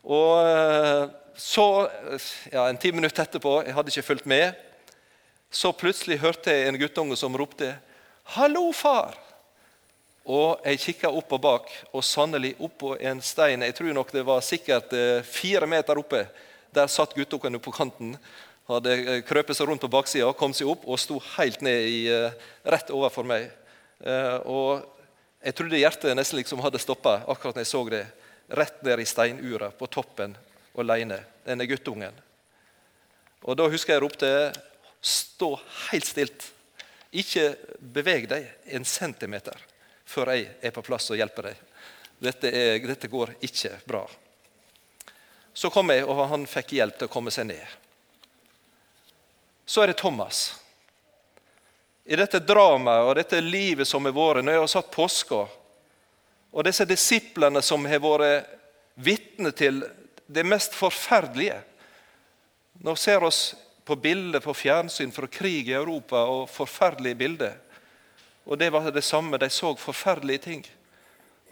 Og 0.02 0.46
eh, 0.46 1.10
så, 1.36 1.88
ja, 2.52 2.68
En 2.68 2.78
ti 2.78 2.92
minutter 2.92 3.22
etterpå, 3.22 3.62
jeg 3.66 3.74
hadde 3.74 3.92
ikke 3.92 4.08
fulgt 4.08 4.26
med, 4.26 4.54
så 5.52 5.72
plutselig 5.72 6.18
hørte 6.18 6.50
jeg 6.50 6.68
en 6.68 6.80
guttunge 6.80 7.16
som 7.16 7.36
ropte 7.36 7.76
'Hallo, 8.24 8.72
far!' 8.72 9.31
Og 10.22 10.62
jeg 10.62 10.78
kikka 10.78 11.10
opp 11.10 11.32
og 11.34 11.40
bak, 11.42 11.70
og 11.90 12.04
sannelig 12.06 12.52
oppå 12.62 12.94
en 13.02 13.20
stein 13.22 13.62
Jeg 13.66 13.74
tror 13.74 13.92
nok 13.96 14.12
det 14.14 14.22
var 14.22 14.44
sikkert 14.46 14.92
eh, 14.94 15.22
fire 15.26 15.66
meter 15.66 15.98
oppe. 15.98 16.26
Der 16.70 16.86
satt 16.86 17.14
guttungen 17.14 17.58
på 17.60 17.74
kanten. 17.74 18.14
Hadde 18.70 18.92
eh, 18.92 19.22
krøpet 19.26 19.58
seg 19.58 19.66
rundt 19.66 19.82
på 19.82 19.90
baksida, 19.90 20.30
kom 20.38 20.54
seg 20.54 20.70
opp 20.70 20.86
og 20.86 21.00
sto 21.02 21.18
helt 21.34 21.60
ned 21.66 21.88
i, 21.88 22.06
eh, 22.06 22.30
rett 22.64 22.94
overfor 22.94 23.26
meg. 23.26 23.50
Og 24.50 24.82
jeg 25.44 25.54
trodde 25.54 25.78
hjertet 25.78 26.16
nesten 26.18 26.40
liksom 26.40 26.58
hadde 26.58 26.80
stoppa 26.82 27.20
akkurat 27.30 27.54
når 27.54 27.62
jeg 27.62 27.70
så 27.70 27.82
det. 27.90 28.00
Rett 28.50 28.80
ned 28.82 28.98
i 28.98 29.06
steinura 29.06 29.68
på 29.70 29.86
toppen 29.86 30.34
aleine. 30.78 31.20
Denne 31.46 31.66
guttungen. 31.70 32.14
Og 33.42 33.58
da 33.58 33.68
husker 33.70 33.94
jeg 33.94 34.02
ropte 34.02 34.52
'Stå 35.02 35.58
helt 35.90 36.06
stilt'. 36.06 36.50
Ikke 37.12 37.56
beveg 37.78 38.28
deg 38.28 38.46
en 38.70 38.84
centimeter 38.84 39.58
før 40.12 40.34
jeg 40.34 40.48
er 40.60 40.74
på 40.74 40.84
plass 40.84 41.10
og 41.12 41.18
hjelper 41.20 41.50
deg. 41.50 41.62
Dette, 42.22 42.50
er, 42.50 42.82
dette 42.86 43.10
går 43.10 43.34
ikke 43.42 43.72
bra. 43.88 44.02
Så 45.52 45.70
kom 45.72 45.90
jeg, 45.92 46.04
og 46.06 46.20
han 46.30 46.46
fikk 46.48 46.76
hjelp 46.78 46.98
til 47.00 47.10
å 47.10 47.12
komme 47.12 47.32
seg 47.34 47.48
ned. 47.50 47.78
Så 49.64 49.82
er 49.82 49.92
det 49.92 49.98
Thomas. 50.00 50.44
I 52.04 52.18
dette 52.18 52.42
dramaet 52.42 53.08
og 53.08 53.16
dette 53.18 53.40
livet 53.40 53.88
som 53.88 54.04
har 54.08 54.14
vært, 54.16 54.44
når 54.44 54.56
jeg 54.56 54.64
har 54.64 54.72
satt 54.72 54.94
påska, 54.94 55.42
og 56.52 56.66
disse 56.66 56.84
disiplene 56.88 57.62
som 57.64 57.86
har 57.88 58.02
vært 58.02 58.48
vitne 59.00 59.52
til 59.56 59.80
det 60.26 60.44
mest 60.44 60.74
forferdelige 60.76 61.60
Nå 62.82 62.94
ser 62.98 63.22
oss 63.22 63.52
på 63.84 63.94
bilder 64.00 64.40
på 64.42 64.54
fjernsyn 64.56 65.12
fra 65.14 65.28
krig 65.30 65.68
i 65.68 65.74
Europa 65.76 66.24
og 66.26 66.48
forferdelige 66.50 67.18
bilder. 67.20 67.52
Og 68.44 68.58
det 68.58 68.70
var 68.70 68.90
det 68.90 69.02
samme. 69.02 69.38
De 69.38 69.50
så 69.50 69.74
forferdelige 69.76 70.38
ting. 70.38 70.66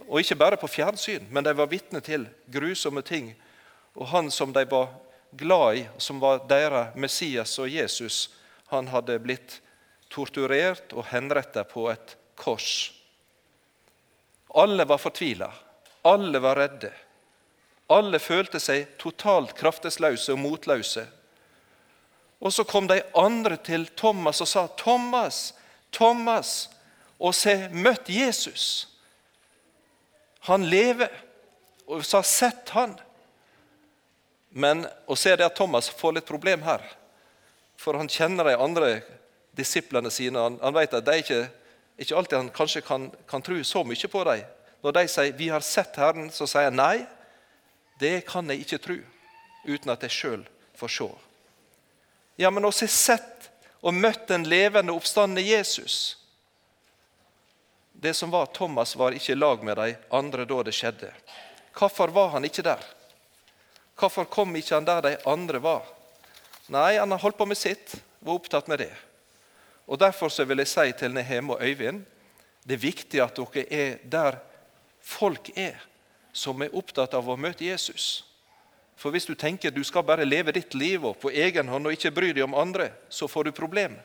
Og 0.08 0.20
ikke 0.20 0.36
bare 0.36 0.56
på 0.56 0.68
fjernsyn, 0.68 1.26
men 1.30 1.44
de 1.44 1.54
var 1.54 1.70
vitne 1.70 2.00
til 2.00 2.26
grusomme 2.50 3.02
ting. 3.02 3.34
Og 3.94 4.08
han 4.08 4.30
som 4.30 4.52
de 4.52 4.64
var 4.70 4.88
glad 5.30 5.76
i, 5.76 5.88
som 5.98 6.20
var 6.20 6.46
deres 6.48 6.96
Messias 6.96 7.58
og 7.58 7.68
Jesus, 7.68 8.30
han 8.66 8.88
hadde 8.88 9.18
blitt 9.22 9.60
torturert 10.10 10.92
og 10.92 11.06
henrettet 11.10 11.68
på 11.70 11.86
et 11.90 12.16
kors. 12.34 12.90
Alle 14.54 14.84
var 14.84 14.98
fortvila. 14.98 15.50
Alle 16.02 16.38
var 16.38 16.58
redde. 16.58 16.90
Alle 17.90 18.18
følte 18.22 18.60
seg 18.62 18.96
totalt 18.98 19.54
kraftesløse 19.58 20.32
og 20.34 20.38
motløse. 20.42 21.04
Og 22.40 22.52
så 22.54 22.64
kom 22.64 22.86
de 22.88 23.02
andre 23.18 23.58
til 23.60 23.86
Thomas 23.96 24.40
og 24.40 24.48
sa, 24.48 24.66
'Thomas, 24.66 25.52
Thomas, 25.92 26.70
og 27.20 27.36
se 27.36 27.54
møtt 27.76 28.08
Jesus. 28.08 28.88
Han 30.48 30.64
lever, 30.70 31.12
og 31.84 32.04
så 32.06 32.22
har 32.22 32.28
sett 32.28 32.72
han. 32.72 32.94
Men 34.50 34.86
å 35.06 35.16
se 35.18 35.34
det 35.36 35.46
at 35.46 35.56
Thomas 35.58 35.90
får 35.92 36.16
litt 36.16 36.28
problem 36.28 36.64
her, 36.64 36.82
for 37.78 37.98
han 38.00 38.08
kjenner 38.10 38.48
de 38.48 38.56
andre 38.56 38.90
disiplene 39.56 40.10
sine. 40.12 40.40
Han, 40.40 40.56
han 40.62 40.76
vet 40.76 40.96
at 40.96 41.06
det 41.06 41.20
ikke, 41.22 41.40
ikke 42.00 42.16
alltid 42.16 42.38
han 42.38 42.52
kanskje 42.56 42.84
kan, 42.86 43.08
kan 43.28 43.44
tro 43.44 43.60
så 43.64 43.84
mye 43.84 44.10
på 44.10 44.24
dem. 44.30 44.46
Når 44.80 44.96
de 44.96 45.08
sier 45.12 45.32
'Vi 45.36 45.48
har 45.52 45.60
sett 45.60 45.96
Herren', 45.96 46.32
så 46.32 46.46
sier 46.48 46.70
han 46.70 46.76
nei. 46.76 47.06
Det 48.00 48.24
kan 48.26 48.48
jeg 48.48 48.64
ikke 48.64 48.78
tro 48.80 48.96
uten 49.68 49.90
at 49.92 50.02
jeg 50.02 50.10
sjøl 50.10 50.46
får 50.74 50.88
se. 50.88 51.10
Ja, 52.38 52.50
men 52.50 52.64
også 52.64 52.88
sett 52.88 53.50
og 53.82 53.94
møtt 53.94 54.28
den 54.28 54.48
levende, 54.48 54.92
oppstandende 54.92 55.44
Jesus 55.44 56.19
det 58.00 58.14
som 58.14 58.30
var 58.30 58.46
Thomas, 58.46 58.96
var 58.96 59.12
ikke 59.12 59.32
i 59.32 59.36
lag 59.36 59.64
med 59.64 59.76
de 59.76 59.94
andre 60.10 60.46
da 60.48 60.62
det 60.64 60.72
skjedde. 60.72 61.10
Hvorfor 61.76 62.08
var 62.08 62.32
han 62.32 62.46
ikke 62.48 62.64
der? 62.64 62.80
Hvorfor 64.00 64.24
kom 64.24 64.56
ikke 64.56 64.78
han 64.78 64.88
der 64.88 65.02
de 65.04 65.16
andre 65.28 65.60
var? 65.60 65.84
Nei, 66.72 66.96
han 66.96 67.10
har 67.12 67.20
holdt 67.20 67.36
på 67.36 67.48
med 67.50 67.58
sitt, 67.60 67.98
var 68.24 68.38
opptatt 68.40 68.70
med 68.72 68.80
det. 68.80 68.94
Og 69.90 69.98
Derfor 70.00 70.32
så 70.32 70.46
vil 70.48 70.62
jeg 70.62 70.70
si 70.70 70.86
til 70.96 71.12
Nehem 71.12 71.52
og 71.52 71.60
Øyvind 71.60 72.04
det 72.64 72.76
er 72.76 72.82
viktig 72.82 73.20
at 73.24 73.36
dere 73.36 73.64
er 73.72 74.00
der 74.04 74.36
folk 75.00 75.50
er, 75.56 75.76
som 76.32 76.60
er 76.62 76.74
opptatt 76.76 77.16
av 77.16 77.28
å 77.28 77.36
møte 77.36 77.64
Jesus. 77.64 78.22
For 79.00 79.10
hvis 79.12 79.26
du 79.26 79.34
tenker 79.34 79.72
du 79.72 79.80
skal 79.84 80.04
bare 80.06 80.28
leve 80.28 80.52
ditt 80.52 80.76
liv 80.76 81.04
og 81.08 81.18
på 81.20 81.32
egen 81.32 81.68
hånd 81.68 81.88
og 81.88 81.96
ikke 81.96 82.12
bry 82.14 82.32
deg 82.36 82.44
om 82.44 82.54
andre, 82.54 82.90
så 83.08 83.28
får 83.28 83.48
du 83.48 83.56
problem. 83.56 83.96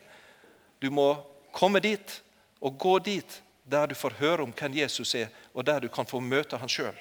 Du 0.80 0.90
må 0.90 1.14
komme 1.56 1.84
dit 1.84 2.20
og 2.64 2.80
gå 2.80 2.98
dit 3.06 3.42
der 3.66 3.88
du 3.88 3.96
får 3.98 4.20
høre 4.20 4.46
om 4.46 4.54
hvem 4.54 4.78
Jesus 4.78 5.16
er, 5.18 5.30
og 5.54 5.66
der 5.66 5.82
du 5.82 5.90
kan 5.90 6.06
få 6.06 6.22
møte 6.22 6.58
han 6.62 6.70
sjøl. 6.70 6.98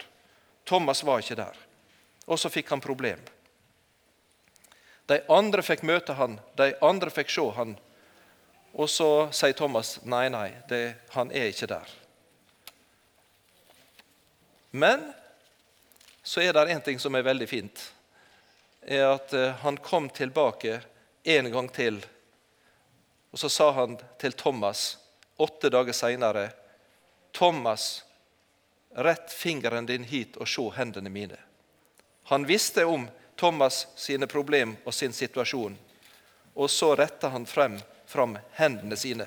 Thomas 0.64 1.04
var 1.04 1.20
ikke 1.20 1.36
der. 1.36 1.56
Og 2.24 2.40
så 2.40 2.48
fikk 2.48 2.70
han 2.72 2.80
problem. 2.80 3.20
De 5.06 5.20
andre 5.28 5.62
fikk 5.62 5.84
møte 5.84 6.16
han, 6.16 6.38
de 6.56 6.72
andre 6.80 7.12
fikk 7.12 7.28
se 7.32 7.44
han. 7.58 7.76
Og 8.72 8.88
så 8.90 9.28
sier 9.36 9.52
Thomas 9.54 9.98
nei, 10.08 10.26
nei, 10.32 10.48
det, 10.68 10.96
han 11.12 11.30
er 11.30 11.52
ikke 11.52 11.68
der. 11.70 11.92
Men 14.72 15.04
så 16.24 16.40
er 16.40 16.56
det 16.56 16.72
en 16.72 16.82
ting 16.82 16.98
som 16.98 17.14
er 17.14 17.26
veldig 17.26 17.46
fint. 17.46 17.84
er 18.80 19.12
At 19.12 19.32
eh, 19.36 19.52
han 19.60 19.76
kom 19.76 20.08
tilbake 20.08 20.80
en 21.22 21.50
gang 21.52 21.68
til. 21.68 22.00
Og 23.30 23.38
så 23.38 23.52
sa 23.52 23.70
han 23.76 23.98
til 24.18 24.32
Thomas 24.32 24.96
åtte 25.36 25.70
dager 25.70 25.92
seinere, 25.92 26.50
'Thomas, 27.32 28.04
rett 28.90 29.32
fingeren 29.32 29.86
din 29.86 30.04
hit 30.04 30.36
og 30.36 30.48
se 30.48 30.70
hendene 30.76 31.10
mine.' 31.10 31.40
Han 32.24 32.46
visste 32.46 32.84
om 32.84 33.08
Thomas 33.36 33.86
sine 33.96 34.26
problem 34.26 34.76
og 34.84 34.94
sin 34.94 35.12
situasjon, 35.12 35.78
og 36.54 36.70
så 36.70 36.94
retta 36.96 37.28
han 37.28 37.46
frem, 37.46 37.80
fram 38.06 38.38
hendene 38.52 38.96
sine. 38.96 39.26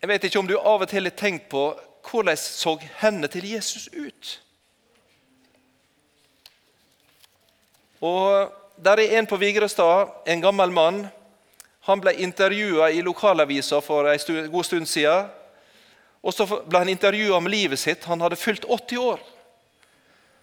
Jeg 0.00 0.08
vet 0.08 0.24
ikke 0.24 0.38
om 0.38 0.48
du 0.48 0.56
av 0.58 0.82
og 0.82 0.88
til 0.88 1.06
har 1.06 1.14
tenkt 1.18 1.48
på 1.50 1.68
hvordan 2.06 2.36
så 2.38 2.76
hendene 3.00 3.28
til 3.28 3.48
Jesus 3.50 3.88
ut? 3.92 4.40
Og 8.00 8.52
Der 8.76 9.00
er 9.00 9.18
en 9.18 9.26
på 9.26 9.36
Vigrestad, 9.40 10.10
en 10.26 10.40
gammel 10.40 10.70
mann, 10.70 11.06
han 11.86 12.00
ble 12.02 12.16
intervjua 12.18 12.90
i 12.90 13.02
lokalavisa 13.02 13.78
for 13.80 14.08
en 14.10 14.50
god 14.50 14.66
stund 14.66 14.88
siden. 14.90 15.28
Og 16.26 16.34
så 16.34 16.46
ble 16.66 16.80
han 16.82 16.88
intervjua 16.90 17.36
om 17.38 17.46
livet 17.46 17.78
sitt. 17.78 18.08
Han 18.10 18.24
hadde 18.24 18.38
fylt 18.40 18.64
80 18.64 18.98
år. 18.98 19.20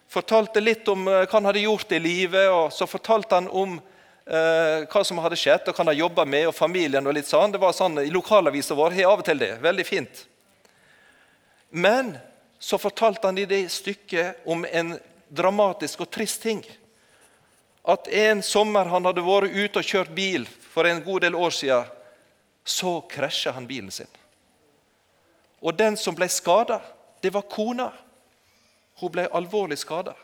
Fortalte 0.07 0.61
litt 0.63 0.87
om 0.87 1.03
eh, 1.07 1.25
hva 1.25 1.33
han 1.33 1.49
hadde 1.49 1.65
gjort 1.65 1.91
i 1.91 1.99
livet, 1.99 2.47
og 2.47 2.71
så 2.71 2.87
fortalte 2.87 3.35
han 3.35 3.49
om 3.51 3.73
eh, 3.75 4.85
hva 4.87 5.01
som 5.03 5.19
hadde 5.19 5.39
skjedd, 5.41 5.67
og 5.67 5.73
hva 5.73 5.81
han 5.81 5.91
hadde 5.91 5.99
jobba 5.99 6.25
med, 6.31 6.47
og 6.47 6.55
familien. 6.55 7.03
og 7.03 7.17
litt 7.17 7.27
sånn. 7.27 7.51
Det 7.51 7.59
var 7.59 7.75
sånn, 7.75 7.99
I 7.99 8.13
lokalavisa 8.13 8.77
vår 8.79 8.95
har 9.01 9.11
av 9.11 9.25
og 9.25 9.27
til 9.27 9.43
det. 9.43 9.51
Veldig 9.65 9.87
fint. 9.89 10.23
Men 11.75 12.15
så 12.55 12.79
fortalte 12.79 13.27
han 13.27 13.43
i 13.43 13.49
det 13.49 13.65
stykket 13.73 14.47
om 14.47 14.63
en 14.63 14.95
dramatisk 15.27 16.05
og 16.05 16.13
trist 16.15 16.39
ting. 16.47 16.63
At 17.83 18.07
en 18.07 18.41
sommer 18.43 18.87
han 18.87 19.05
hadde 19.05 19.23
vært 19.25 19.51
ute 19.51 19.81
og 19.81 19.87
kjørt 19.87 20.13
bil 20.15 20.47
for 20.47 20.87
en 20.87 21.03
god 21.03 21.25
del 21.25 21.35
år 21.35 21.51
siden, 21.51 21.89
så 22.63 23.01
krasja 23.11 23.51
han 23.51 23.67
bilen 23.67 23.91
sin. 23.91 24.07
Og 25.59 25.75
den 25.75 25.97
som 25.99 26.15
ble 26.15 26.29
skada, 26.31 26.79
det 27.23 27.33
var 27.35 27.47
kona. 27.51 27.89
Hun 28.99 29.11
ble 29.11 29.27
alvorlig 29.35 29.77
skada. 29.79 30.15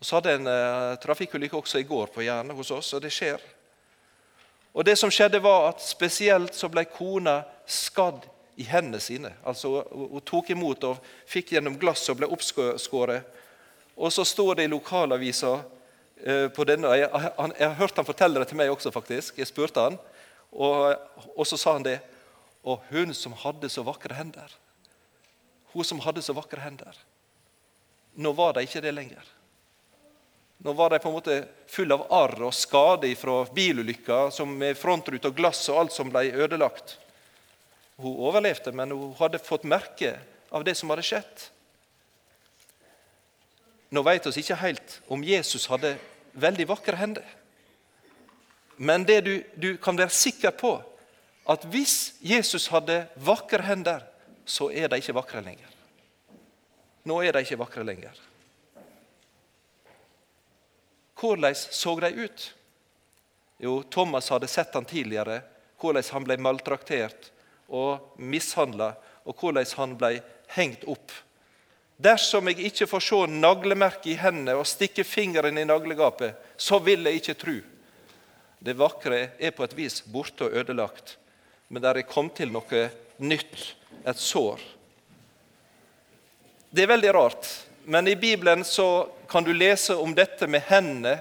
Vi 0.00 0.08
hadde 0.08 0.32
en 0.32 0.48
uh, 0.48 0.96
trafikkulykke 1.00 1.56
også 1.56 1.80
i 1.80 1.88
går 1.88 2.12
på 2.14 2.24
Jæren 2.24 2.52
hos 2.56 2.70
oss, 2.72 2.94
og 2.96 3.02
det 3.04 3.12
skjer. 3.12 3.40
Og 4.72 4.84
det 4.86 4.96
som 4.96 5.10
skjedde 5.12 5.42
var 5.44 5.70
at 5.72 5.82
Spesielt 5.84 6.54
så 6.56 6.70
ble 6.72 6.86
kona 6.88 7.42
skadd 7.68 8.24
i 8.60 8.64
hendene 8.68 9.00
sine. 9.00 9.32
Altså 9.44 9.82
Hun 9.90 10.24
tok 10.24 10.52
imot 10.54 10.84
og 10.88 11.04
fikk 11.28 11.52
gjennom 11.54 11.76
glass 11.80 12.08
og 12.12 12.20
ble 12.20 12.30
oppskåret. 12.32 13.28
Og 13.96 14.12
så 14.12 14.24
står 14.24 14.56
det 14.56 14.68
i 14.68 14.72
lokalavisa 14.72 15.52
eh, 15.58 15.79
på 16.54 16.64
denne 16.68 16.90
jeg, 16.98 17.08
han, 17.10 17.52
jeg, 17.56 17.68
har 17.68 17.78
hørt 17.78 17.96
han 17.96 18.08
fortelle 18.08 18.42
det 18.42 18.50
til 18.50 18.58
meg 18.60 18.72
også, 18.72 18.92
faktisk. 18.94 19.38
Jeg 19.40 19.48
spurte 19.48 19.86
han, 19.86 19.98
og, 20.52 20.96
og 21.34 21.46
så 21.48 21.58
sa 21.60 21.76
han 21.78 21.86
det. 21.86 21.98
Og 22.66 22.82
hun 22.90 23.14
som 23.16 23.32
hadde 23.40 23.70
så 23.72 23.84
vakre 23.86 24.16
hender. 24.18 24.52
Hun 25.72 25.86
som 25.86 26.02
hadde 26.04 26.22
så 26.24 26.34
vakre 26.36 26.60
hender. 26.60 26.96
Nå 28.20 28.32
var 28.36 28.56
de 28.56 28.66
ikke 28.66 28.82
det 28.84 28.92
lenger. 28.92 29.28
Nå 30.60 30.74
var 30.76 30.90
de 30.92 30.98
på 31.00 31.08
en 31.08 31.16
måte 31.16 31.36
full 31.72 31.92
av 31.94 32.02
arr 32.12 32.42
og 32.44 32.52
skade 32.52 33.14
fra 33.16 33.38
bilulykker, 33.54 34.34
med 34.50 34.76
frontrute 34.76 35.30
og 35.30 35.38
glass 35.38 35.62
og 35.72 35.84
alt 35.84 35.94
som 35.94 36.10
ble 36.12 36.26
ødelagt. 36.36 36.98
Hun 38.00 38.18
overlevde, 38.28 38.72
men 38.76 38.92
hun 38.92 39.14
hadde 39.16 39.40
fått 39.40 39.64
merke 39.64 40.18
av 40.52 40.66
det 40.66 40.74
som 40.76 40.92
hadde 40.92 41.06
skjedd. 41.06 41.46
Nå 43.90 44.02
vet 44.06 44.28
vi 44.28 44.42
ikke 44.42 44.60
helt 44.60 44.98
om 45.10 45.24
Jesus 45.24 45.64
hadde 45.70 45.96
veldig 46.32 46.66
vakre 46.68 46.96
hender. 46.96 47.26
Men 48.76 49.04
du, 49.04 49.42
du 49.54 49.76
kan 49.76 49.98
være 49.98 50.14
sikker 50.14 50.54
på, 50.56 50.76
at 51.50 51.64
hvis 51.68 52.14
Jesus 52.22 52.68
hadde 52.72 53.02
vakre 53.16 53.62
hender, 53.66 54.04
så 54.44 54.70
er 54.70 54.88
de 54.88 55.00
ikke 55.00 55.16
vakre 55.16 55.42
lenger. 55.44 55.68
Nå 57.04 57.20
er 57.24 57.34
de 57.34 57.42
ikke 57.44 57.60
vakre 57.60 57.84
lenger. 57.84 58.16
Hvordan 61.20 61.54
så 61.54 61.94
de 62.00 62.10
ut? 62.24 62.46
Jo, 63.60 63.82
Thomas 63.92 64.30
hadde 64.32 64.48
sett 64.48 64.74
han 64.74 64.88
tidligere, 64.88 65.42
hvordan 65.80 66.06
han 66.12 66.24
ble 66.24 66.36
maltraktert 66.40 67.28
og 67.68 68.16
mishandla, 68.16 68.94
og 69.28 69.36
hvordan 69.36 69.68
han 69.76 69.96
ble 70.00 70.14
hengt 70.56 70.86
opp. 70.88 71.12
Dersom 72.00 72.48
jeg 72.48 72.70
ikke 72.70 72.86
får 72.88 73.02
se 73.04 73.18
naglemerket 73.28 74.14
i 74.14 74.16
hendene 74.16 74.54
og 74.56 74.68
stikke 74.68 75.04
fingeren 75.04 75.58
i 75.60 75.66
naglegapet, 75.68 76.32
så 76.56 76.78
vil 76.80 77.04
jeg 77.04 77.20
ikke 77.20 77.36
tro. 77.42 77.56
Det 78.60 78.76
vakre 78.76 79.18
er 79.36 79.52
på 79.56 79.66
et 79.66 79.76
vis 79.76 80.00
borte 80.08 80.46
og 80.46 80.56
ødelagt, 80.62 81.18
men 81.68 81.82
der 81.84 82.00
er 82.00 82.08
kommet 82.08 82.38
til 82.40 82.52
noe 82.52 82.86
nytt, 83.20 83.66
et 84.08 84.16
sår. 84.16 84.62
Det 86.72 86.86
er 86.86 86.92
veldig 86.94 87.12
rart, 87.12 87.48
men 87.84 88.08
i 88.08 88.16
Bibelen 88.16 88.64
så 88.64 89.10
kan 89.28 89.44
du 89.44 89.52
lese 89.52 89.96
om 90.00 90.14
dette 90.16 90.48
med 90.48 90.64
hendene 90.70 91.18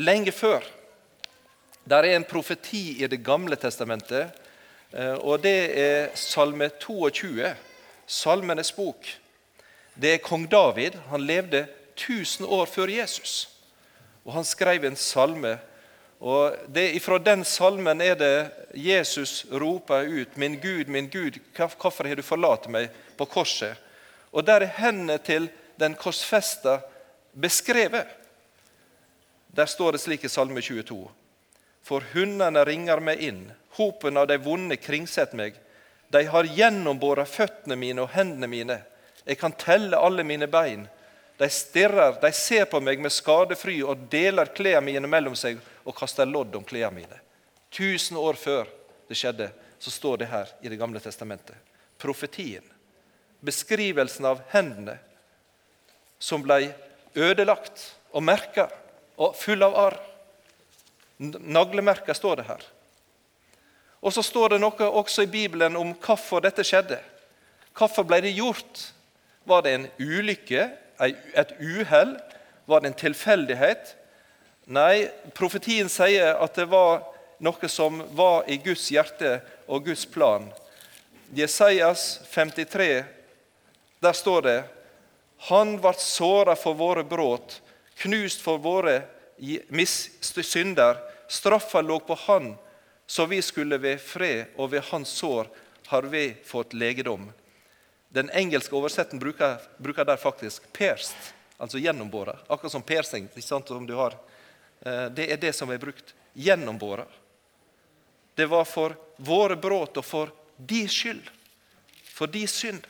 lenge 0.00 0.32
før. 0.32 0.64
Der 1.84 2.06
er 2.06 2.16
en 2.16 2.28
profeti 2.28 3.02
i 3.02 3.06
Det 3.06 3.20
gamle 3.24 3.56
testamentet, 3.56 4.32
eh, 4.92 5.18
og 5.20 5.42
det 5.42 5.58
er 5.76 6.16
Salme 6.16 6.70
22, 6.80 7.52
Salmenes 8.06 8.72
bok. 8.72 9.21
Det 9.94 10.14
er 10.14 10.24
kong 10.24 10.48
David. 10.48 10.94
Han 11.08 11.26
levde 11.26 11.66
1000 11.94 12.48
år 12.48 12.66
før 12.66 12.88
Jesus. 12.88 13.48
Og 14.24 14.32
Han 14.32 14.44
skrev 14.44 14.84
en 14.84 14.96
salme. 14.96 15.58
Og 16.20 16.56
det, 16.68 17.02
Fra 17.02 17.18
den 17.18 17.44
salmen 17.44 18.00
er 18.00 18.14
det 18.14 18.50
Jesus 18.74 19.44
roper 19.50 20.06
ut 20.06 20.36
'Min 20.36 20.60
Gud, 20.60 20.86
min 20.86 21.08
Gud, 21.08 21.38
hvorfor 21.56 22.04
har 22.04 22.14
du 22.14 22.22
forlatt 22.22 22.68
meg?' 22.68 22.90
på 23.18 23.24
korset. 23.24 23.76
Og 24.32 24.46
Der 24.46 24.60
er 24.60 24.66
hendene 24.66 25.18
til 25.18 25.50
den 25.80 25.94
korsfesta 25.94 26.80
beskrevet. 27.40 28.06
Der 29.56 29.66
står 29.66 29.92
det 29.92 30.00
slik 30.00 30.24
i 30.24 30.28
Salme 30.28 30.60
22.: 30.60 31.10
For 31.82 32.00
hundene 32.12 32.64
ringer 32.64 33.00
meg 33.00 33.20
inn, 33.20 33.52
hopen 33.76 34.16
av 34.16 34.26
de 34.26 34.38
vonde 34.38 34.76
kringsetter 34.76 35.36
meg. 35.36 35.54
De 36.12 36.24
har 36.24 36.44
gjennombåra 36.44 37.24
føttene 37.24 37.76
mine 37.76 38.02
og 38.02 38.08
hendene 38.08 38.46
mine. 38.46 38.78
Jeg 39.24 39.38
kan 39.38 39.54
telle 39.54 39.98
alle 39.98 40.24
mine 40.26 40.48
bein. 40.50 40.86
De 41.38 41.48
stirrer, 41.50 42.18
de 42.20 42.30
ser 42.32 42.66
på 42.70 42.80
meg 42.82 43.00
med 43.02 43.12
skadefry 43.14 43.80
og 43.86 44.08
deler 44.10 44.50
klærne 44.54 44.84
mine 44.86 45.08
mellom 45.10 45.36
seg 45.38 45.60
og 45.82 45.96
kaster 45.96 46.28
lodd 46.28 46.54
om 46.58 46.66
klærne 46.66 47.00
mine. 47.00 47.18
Tusen 47.72 48.18
år 48.20 48.38
før 48.38 48.68
det 49.08 49.18
skjedde, 49.18 49.48
så 49.78 49.90
står 49.90 50.22
det 50.22 50.30
her 50.30 50.50
i 50.62 50.68
Det 50.68 50.78
gamle 50.78 51.00
testamentet. 51.00 51.56
Profetien. 51.98 52.64
Beskrivelsen 53.40 54.26
av 54.26 54.42
hendene 54.52 54.98
som 56.18 56.42
ble 56.42 56.74
ødelagt 57.18 57.88
og 58.12 58.22
merka 58.22 58.68
og 59.18 59.34
full 59.36 59.62
av 59.66 59.74
arr. 59.76 59.98
Naglemerka 61.18 62.14
står 62.14 62.36
det 62.36 62.46
her. 62.46 62.62
Og 64.02 64.12
så 64.14 64.22
står 64.22 64.54
det 64.54 64.60
noe 64.62 64.88
også 64.88 65.26
i 65.26 65.30
Bibelen 65.30 65.76
om 65.78 65.94
hvorfor 65.94 66.42
dette 66.42 66.64
skjedde. 66.66 66.98
Hvorfor 67.74 68.06
ble 68.06 68.20
det 68.24 68.34
gjort? 68.34 68.92
Var 69.44 69.62
det 69.62 69.72
en 69.74 69.88
ulykke, 69.98 70.68
et 71.02 71.54
uhell? 71.60 72.16
Var 72.66 72.80
det 72.80 72.92
en 72.92 73.00
tilfeldighet? 73.00 73.96
Nei, 74.70 75.08
profetien 75.34 75.90
sier 75.90 76.38
at 76.38 76.54
det 76.54 76.68
var 76.70 77.02
noe 77.42 77.68
som 77.68 77.98
var 78.14 78.46
i 78.46 78.60
Guds 78.62 78.86
hjerte 78.94 79.40
og 79.66 79.88
Guds 79.88 80.04
plan. 80.06 80.46
Jesajas 81.34 82.20
53, 82.30 83.02
der 84.02 84.14
står 84.14 84.42
det 84.46 84.58
Han 85.48 85.74
ble 85.82 85.94
såra 85.98 86.54
for 86.54 86.78
våre 86.78 87.02
brudd, 87.02 87.56
knust 88.04 88.42
for 88.44 88.62
våre 88.62 89.00
synder. 90.22 91.00
Straffa 91.28 91.80
lå 91.82 91.98
på 91.98 92.14
Han, 92.28 92.54
så 93.06 93.26
vi 93.26 93.40
skulle 93.42 93.80
ved 93.80 93.98
fred, 94.00 94.52
og 94.56 94.70
ved 94.70 94.84
Hans 94.92 95.08
sår 95.08 95.48
har 95.88 96.02
vi 96.12 96.34
fått 96.44 96.74
legedom. 96.74 97.32
Den 98.12 98.30
engelske 98.30 98.76
oversetten 98.76 99.18
bruker, 99.18 99.56
bruker 99.78 100.04
der 100.04 100.16
faktisk 100.16 100.62
'pierced', 100.72 101.32
altså 101.56 101.78
gjennombåra. 101.78 102.38
Akkurat 102.48 102.72
som 102.72 102.82
piercing. 102.82 103.28
som 103.40 103.86
du 103.86 103.94
har. 103.94 104.14
Eh, 104.80 105.06
det 105.06 105.32
er 105.32 105.36
det 105.36 105.52
som 105.52 105.70
er 105.70 105.78
brukt. 105.78 106.14
Gjennombåra. 106.34 107.06
Det 108.34 108.46
var 108.46 108.64
for 108.64 108.96
våre 109.16 109.56
brudd 109.56 109.96
og 109.96 110.04
for 110.04 110.30
de 110.56 110.88
skyld. 110.88 111.30
For 112.04 112.26
de 112.26 112.46
synd. 112.46 112.86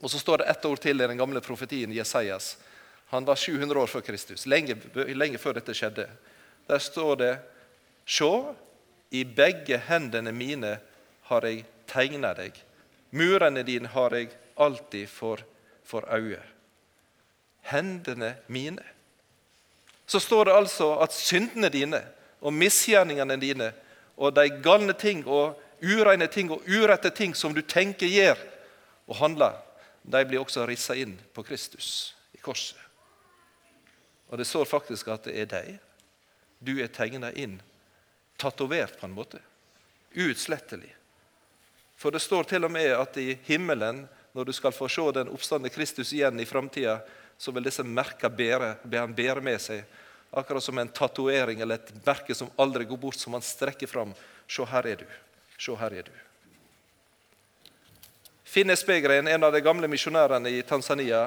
Og 0.00 0.10
så 0.10 0.18
står 0.18 0.38
det 0.38 0.44
ett 0.44 0.64
ord 0.64 0.80
til 0.80 1.00
i 1.00 1.06
den 1.06 1.18
gamle 1.18 1.40
profetien 1.40 1.92
Jesajas. 1.92 2.56
Han 3.06 3.24
var 3.24 3.36
700 3.36 3.80
år 3.80 3.86
før 3.86 4.00
Kristus, 4.00 4.46
lenge, 4.46 4.76
lenge 4.94 5.38
før 5.38 5.52
dette 5.58 5.74
skjedde. 5.74 6.08
Der 6.68 6.78
står 6.78 7.16
det 7.16 7.38
Sjå, 8.08 8.54
i 9.10 9.24
begge 9.24 9.78
hendene 9.78 10.32
mine 10.32 10.78
har 11.28 11.44
jeg 11.44 11.64
tegna 11.86 12.34
deg 12.36 12.56
Murene 13.10 13.62
dine 13.64 13.88
har 13.88 14.14
jeg 14.16 14.30
alltid 14.56 15.08
for, 15.08 15.42
for 15.84 16.04
øye. 16.12 16.40
Hendene 17.68 18.34
mine. 18.46 18.84
Så 20.06 20.20
står 20.20 20.48
det 20.48 20.56
altså 20.56 20.92
at 21.04 21.12
syndene 21.12 21.68
dine 21.68 22.00
og 22.40 22.52
misgjerningene 22.52 23.36
dine 23.40 23.72
og 24.16 24.34
de 24.34 24.48
galne 24.64 24.94
ting 24.98 25.24
og 25.26 25.58
ureine 25.82 26.26
ting 26.26 26.50
og 26.50 26.64
urette 26.66 27.10
ting 27.14 27.34
som 27.36 27.54
du 27.54 27.62
tenker, 27.62 28.06
gjør 28.06 28.38
og 29.08 29.16
handler, 29.16 29.56
de 30.02 30.24
blir 30.26 30.40
også 30.40 30.66
rissa 30.66 30.96
inn 30.96 31.16
på 31.34 31.44
Kristus 31.46 32.14
i 32.34 32.40
korset. 32.42 32.78
Og 34.28 34.38
det 34.38 34.46
står 34.48 34.68
faktisk 34.68 35.08
at 35.12 35.28
det 35.28 35.36
er 35.40 35.48
deg. 35.48 35.78
Du 36.60 36.74
er 36.82 36.90
tegna 36.92 37.30
inn, 37.32 37.60
tatovert 38.36 38.98
på 39.00 39.06
en 39.06 39.14
måte. 39.16 39.40
Utslettelig. 40.16 40.90
For 41.98 42.14
det 42.14 42.22
står 42.22 42.46
til 42.46 42.64
og 42.64 42.70
med 42.70 42.92
at 42.94 43.16
i 43.18 43.32
himmelen, 43.48 44.04
når 44.32 44.46
du 44.46 44.52
skal 44.54 44.74
få 44.74 44.86
se 44.92 45.02
den 45.16 45.30
oppstande 45.34 45.70
Kristus 45.74 46.12
igjen 46.14 46.38
i 46.38 46.46
framtida, 46.46 47.00
så 47.38 47.50
vil 47.54 47.66
disse 47.66 47.82
merka 47.82 48.30
bære, 48.30 48.76
han 48.92 49.14
bære 49.14 49.42
med 49.42 49.58
seg. 49.62 49.82
Akkurat 50.30 50.62
som 50.62 50.78
en 50.78 50.90
tatovering 50.92 51.62
eller 51.62 51.80
et 51.80 51.90
merke 52.06 52.34
som 52.36 52.50
aldri 52.58 52.86
går 52.86 53.00
bort, 53.02 53.18
som 53.18 53.34
han 53.34 53.42
strekker 53.42 53.90
fram. 53.90 54.12
Se, 54.46 54.62
her 54.62 54.86
er 54.86 55.02
du. 55.02 55.06
Se, 55.58 55.74
her 55.74 55.96
er 55.98 56.06
du. 56.06 56.14
Finne 58.48 58.76
Spegren, 58.78 59.28
en 59.28 59.44
av 59.44 59.52
de 59.52 59.60
gamle 59.60 59.90
misjonærene 59.90 60.52
i 60.54 60.62
Tanzania, 60.62 61.26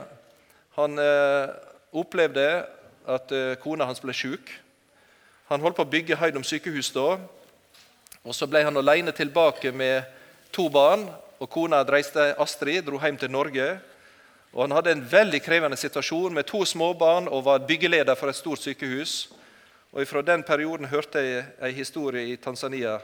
han 0.78 0.98
eh, 1.00 1.52
opplevde 1.92 2.48
at 3.12 3.36
eh, 3.36 3.58
kona 3.62 3.86
hans 3.90 4.02
ble 4.02 4.16
syk. 4.16 4.54
Han 5.52 5.62
holdt 5.62 5.78
på 5.78 5.86
å 5.86 5.92
bygge 5.92 6.18
Heidom 6.18 6.48
sykehus 6.48 6.94
da. 6.96 7.20
og 8.24 8.36
Så 8.36 8.48
ble 8.48 8.64
han 8.64 8.80
alene 8.80 9.12
tilbake 9.12 9.74
med 9.76 10.21
to 10.52 10.68
barn, 10.70 11.08
og 11.42 11.50
kona 11.50 11.82
reiste 11.88 12.32
Astrid 12.40 12.86
dro 12.86 13.00
hjem 13.02 13.18
til 13.18 13.32
Norge. 13.32 13.68
Og 14.54 14.64
Han 14.64 14.76
hadde 14.76 14.92
en 14.92 15.06
veldig 15.12 15.42
krevende 15.42 15.78
situasjon 15.78 16.34
med 16.34 16.46
to 16.46 16.66
småbarn 16.66 17.30
og 17.32 17.46
var 17.46 17.64
byggeleder 17.68 18.16
for 18.16 18.30
et 18.30 18.36
stort 18.36 18.62
sykehus. 18.62 19.32
Og 19.92 20.08
Fra 20.08 20.22
den 20.22 20.44
perioden 20.44 20.86
hørte 20.86 21.20
jeg 21.20 21.46
en 21.62 21.76
historie 21.76 22.34
i 22.34 22.36
Tanzania. 22.36 23.00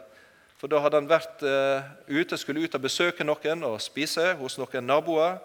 For 0.57 0.67
Da 0.67 0.79
hadde 0.81 0.99
han 1.01 1.09
vært 1.09 1.43
uh, 1.43 1.81
ute, 2.09 2.37
skulle 2.37 2.65
ut 2.65 2.75
og 2.75 2.81
besøke 2.81 3.23
noen 3.23 3.63
og 3.63 3.81
spise 3.81 4.33
hos 4.39 4.57
noen 4.57 4.87
naboer. 4.87 5.37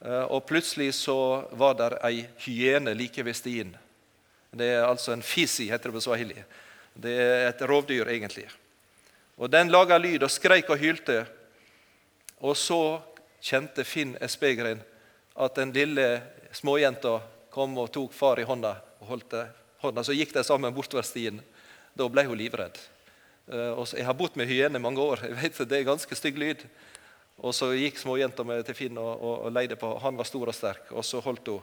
Uh, 0.00 0.24
og 0.30 0.46
Plutselig 0.46 0.94
så 0.94 1.46
var 1.52 1.74
der 1.74 1.98
ei 2.06 2.26
hyene 2.44 2.94
like 2.94 3.24
ved 3.24 3.34
stien. 3.34 3.76
Det 4.56 4.68
er 4.72 4.86
altså 4.86 5.12
en 5.12 5.22
fisi, 5.22 5.68
heter 5.68 5.90
det 5.90 5.98
på 5.98 6.00
swahili. 6.00 6.44
Det 6.96 7.12
er 7.12 7.48
et 7.50 7.62
rovdyr, 7.68 8.08
egentlig. 8.08 8.46
Og 9.36 9.50
Den 9.50 9.68
laga 9.68 9.98
lyd 10.00 10.22
og 10.24 10.32
skreik 10.32 10.70
og 10.72 10.80
hylte. 10.80 11.26
Og 12.40 12.56
så 12.56 12.98
kjente 13.44 13.84
Finn 13.84 14.16
Espegren 14.20 14.80
at 15.36 15.58
den 15.58 15.74
lille 15.76 16.22
småjenta 16.56 17.18
kom 17.52 17.76
og 17.78 17.90
tok 17.92 18.14
far 18.16 18.40
i 18.40 18.46
hånda 18.48 18.72
og 19.00 19.10
holdt 19.10 19.36
hånda, 19.82 20.04
så 20.04 20.16
gikk 20.16 20.32
de 20.32 20.44
sammen 20.44 20.72
bortover 20.74 21.04
stien. 21.04 21.42
Da 21.96 22.08
ble 22.08 22.24
hun 22.28 22.38
livredd. 22.38 22.78
Og 23.76 23.92
jeg 23.92 24.04
har 24.04 24.16
bodd 24.16 24.36
med 24.36 24.48
hyene 24.48 24.80
mange 24.82 25.00
år. 25.00 25.22
jeg 25.22 25.36
vet 25.36 25.68
Det 25.68 25.78
er 25.78 25.84
ganske 25.84 26.16
stygg 26.16 26.38
lyd. 26.38 26.64
Og 27.38 27.54
Så 27.54 27.72
gikk 27.76 27.98
småjenta 27.98 28.42
til 28.64 28.74
Finn 28.74 28.98
og, 28.98 29.20
og, 29.20 29.44
og 29.46 29.52
leide 29.52 29.76
på. 29.76 29.98
Han 30.00 30.16
var 30.16 30.24
stor 30.24 30.48
og 30.48 30.54
sterk. 30.54 30.90
Og 30.90 31.04
så 31.04 31.20
holdt 31.20 31.46
hun. 31.46 31.60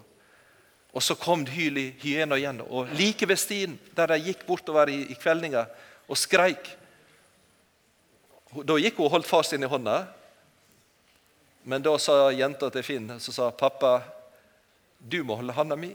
Og 0.93 1.01
så 1.01 1.15
kom 1.15 1.45
hyena 1.45 2.37
igjen. 2.37 2.61
Og 2.61 2.87
like 2.93 3.25
ved 3.27 3.37
stien, 3.37 3.79
der 3.95 4.13
de 4.13 4.21
gikk 4.29 4.45
bortover 4.45 4.89
i, 4.89 5.09
i 5.09 5.17
kveldinga 5.17 5.65
og 6.07 6.17
skreik 6.17 6.69
Da 8.61 8.77
gikk 8.77 8.99
hun 8.99 9.07
og 9.07 9.15
holdt 9.17 9.29
far 9.29 9.45
sin 9.47 9.63
i 9.65 9.69
hånda. 9.69 10.03
Men 11.63 11.81
da 11.81 11.95
sa 11.97 12.27
jenta 12.35 12.69
til 12.69 12.83
Finn 12.85 13.13
så 13.23 13.33
sa 13.33 13.49
pappa, 13.55 14.01
du 14.99 15.23
må 15.23 15.37
holde 15.39 15.55
handa 15.55 15.77
mi. 15.79 15.93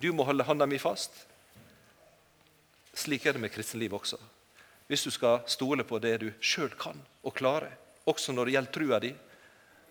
Du 0.00 0.10
må 0.12 0.24
holde 0.24 0.46
handa 0.48 0.66
mi 0.66 0.78
fast. 0.80 1.12
Slik 2.98 3.26
er 3.26 3.36
det 3.36 3.42
med 3.44 3.52
kristenlivet 3.54 4.00
også. 4.00 4.18
Hvis 4.88 5.04
du 5.04 5.10
skal 5.12 5.44
stole 5.46 5.84
på 5.84 6.00
det 6.00 6.16
du 6.22 6.28
sjøl 6.40 6.72
kan 6.80 6.98
og 7.22 7.36
klarer, 7.36 7.74
også 8.08 8.32
når 8.32 8.48
det 8.48 8.54
gjelder 8.56 8.74
trua 8.74 9.00
di, 9.04 9.12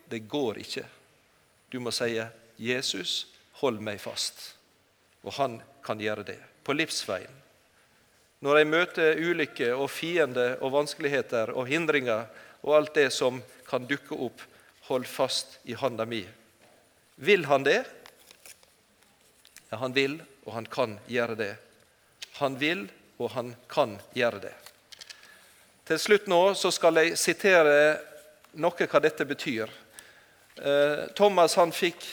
det 0.09 0.25
går 0.27 0.61
ikke. 0.63 0.85
Du 1.69 1.79
må 1.79 1.91
si 1.91 2.17
'Jesus, 2.57 3.27
hold 3.61 3.79
meg 3.79 3.99
fast'. 3.99 4.55
Og 5.23 5.33
han 5.33 5.61
kan 5.83 5.99
gjøre 5.99 6.23
det. 6.23 6.39
På 6.63 6.73
livsveien. 6.73 7.46
Når 8.45 8.59
jeg 8.59 8.69
møter 8.69 9.17
ulykker 9.17 9.73
og 9.73 9.89
fiender 9.89 10.59
og 10.61 10.75
vanskeligheter 10.75 11.53
og 11.57 11.69
hindringer 11.69 12.27
og 12.61 12.75
alt 12.77 12.93
det 12.97 13.09
som 13.15 13.39
kan 13.67 13.87
dukke 13.89 14.13
opp, 14.13 14.43
hold 14.87 15.07
fast 15.09 15.57
i 15.67 15.75
handa 15.75 16.05
mi. 16.05 16.21
Vil 17.15 17.45
han 17.49 17.65
det? 17.65 17.81
Ja, 19.69 19.81
han 19.81 19.95
vil, 19.95 20.19
og 20.45 20.53
han 20.53 20.69
kan 20.71 20.95
gjøre 21.09 21.35
det. 21.35 21.53
Han 22.37 22.55
vil, 22.61 22.85
og 23.17 23.33
han 23.33 23.55
kan 23.67 23.97
gjøre 24.15 24.43
det. 24.45 24.53
Til 25.87 25.99
slutt 25.99 26.29
nå 26.29 26.41
så 26.59 26.71
skal 26.71 27.01
jeg 27.01 27.17
sitere 27.19 27.75
noe 28.61 28.87
hva 28.87 29.01
dette 29.03 29.25
betyr. 29.27 29.71
Eh, 30.57 31.03
Thomas 31.17 31.57
han 31.57 31.73
fikk 31.73 32.05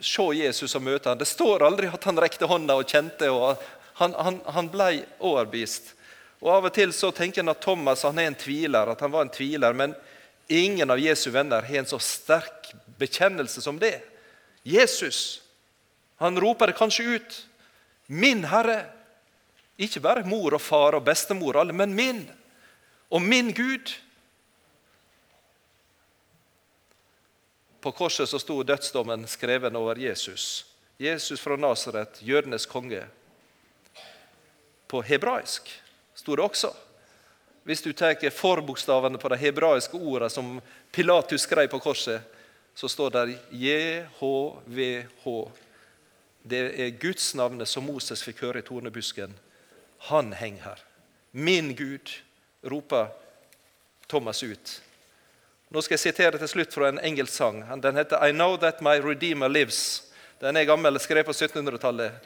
se 0.00 0.26
Jesus 0.36 0.74
og 0.76 0.84
møte 0.84 1.10
ham. 1.10 1.18
Det 1.18 1.28
står 1.28 1.64
aldri 1.66 1.88
at 1.92 2.04
han 2.08 2.18
rekte 2.20 2.48
hånda 2.48 2.76
og 2.78 2.88
kjente. 2.88 3.30
og 3.30 3.56
Han, 4.00 4.14
han, 4.14 4.40
han 4.44 4.68
ble 4.72 4.90
overbevist. 5.18 5.94
Og 6.42 6.50
Av 6.52 6.68
og 6.68 6.74
til 6.76 6.92
så 6.92 7.10
tenker 7.16 7.42
en 7.42 7.54
at 7.54 7.62
Thomas 7.64 8.04
han 8.04 8.18
er 8.20 8.28
en 8.30 8.38
tviler, 8.38 8.92
at 8.92 9.00
han 9.00 9.12
var 9.12 9.24
en 9.24 9.32
tviler. 9.32 9.72
Men 9.72 9.94
ingen 10.52 10.90
av 10.92 11.00
Jesu 11.00 11.30
venner 11.32 11.64
har 11.64 11.80
en 11.80 11.88
så 11.88 11.98
sterk 12.02 12.70
bekjennelse 13.00 13.64
som 13.64 13.80
det. 13.80 13.98
Jesus 14.66 15.40
han 16.16 16.40
roper 16.40 16.66
det 16.66 16.78
kanskje 16.78 17.04
ut. 17.04 17.46
'Min 18.06 18.44
Herre'. 18.44 18.86
Ikke 19.76 20.00
bare 20.00 20.24
mor 20.24 20.54
og 20.54 20.60
far 20.60 20.94
og 20.96 21.04
bestemor, 21.04 21.58
alle, 21.60 21.72
men 21.72 21.94
min. 21.94 22.30
Og 23.10 23.22
min 23.22 23.52
Gud. 23.52 23.92
På 27.80 27.92
korset 27.92 28.28
så 28.28 28.38
sto 28.38 28.62
dødsdommen 28.62 29.26
skreven 29.28 29.76
over 29.76 29.98
Jesus. 29.98 30.66
Jesus 30.98 31.40
fra 31.40 31.56
Nasaret, 31.56 32.18
jødenes 32.22 32.66
konge. 32.66 33.04
På 34.86 35.02
hebraisk 35.02 35.70
sto 36.14 36.36
det 36.36 36.44
også. 36.44 36.72
Hvis 37.66 37.82
du 37.82 37.92
tar 37.92 38.30
forbokstavene 38.30 39.18
på 39.18 39.28
de 39.28 39.38
hebraiske 39.40 39.98
ordene 39.98 40.30
som 40.30 40.60
Pilatus 40.94 41.42
skrev 41.42 41.66
på 41.68 41.80
korset, 41.82 42.22
så 42.74 42.88
står 42.88 43.10
det 43.10 43.38
JHVH. 43.50 45.24
Det 46.42 46.62
er 46.78 46.98
Guds 47.02 47.34
navnet 47.34 47.68
som 47.68 47.84
Moses 47.84 48.22
fikk 48.22 48.44
høre 48.46 48.62
i 48.62 48.66
tornebusken. 48.66 49.34
Han 50.12 50.32
henger 50.32 50.62
her. 50.62 50.82
Min 51.32 51.74
Gud, 51.74 52.12
roper 52.62 53.08
Thomas 54.06 54.42
ut. 54.42 54.82
Nå 55.68 55.82
skal 55.82 55.96
jeg 55.96 56.04
sitere 56.04 56.38
til 56.38 56.48
slutt 56.48 56.74
fra 56.74 56.92
en 56.92 57.02
engelsk 57.02 57.34
sang. 57.34 57.64
Den 57.82 57.96
heter 57.96 58.22
'I 58.22 58.32
Know 58.32 58.56
That 58.56 58.80
My 58.80 59.00
Redeemer 59.02 59.48
Lives'. 59.48 60.02
Den 60.38 60.56
er 60.56 60.64
gammel, 60.64 61.00
skrevet 61.00 61.26
på 61.26 61.32
1700-tallet 61.32 62.12
eh, 62.12 62.20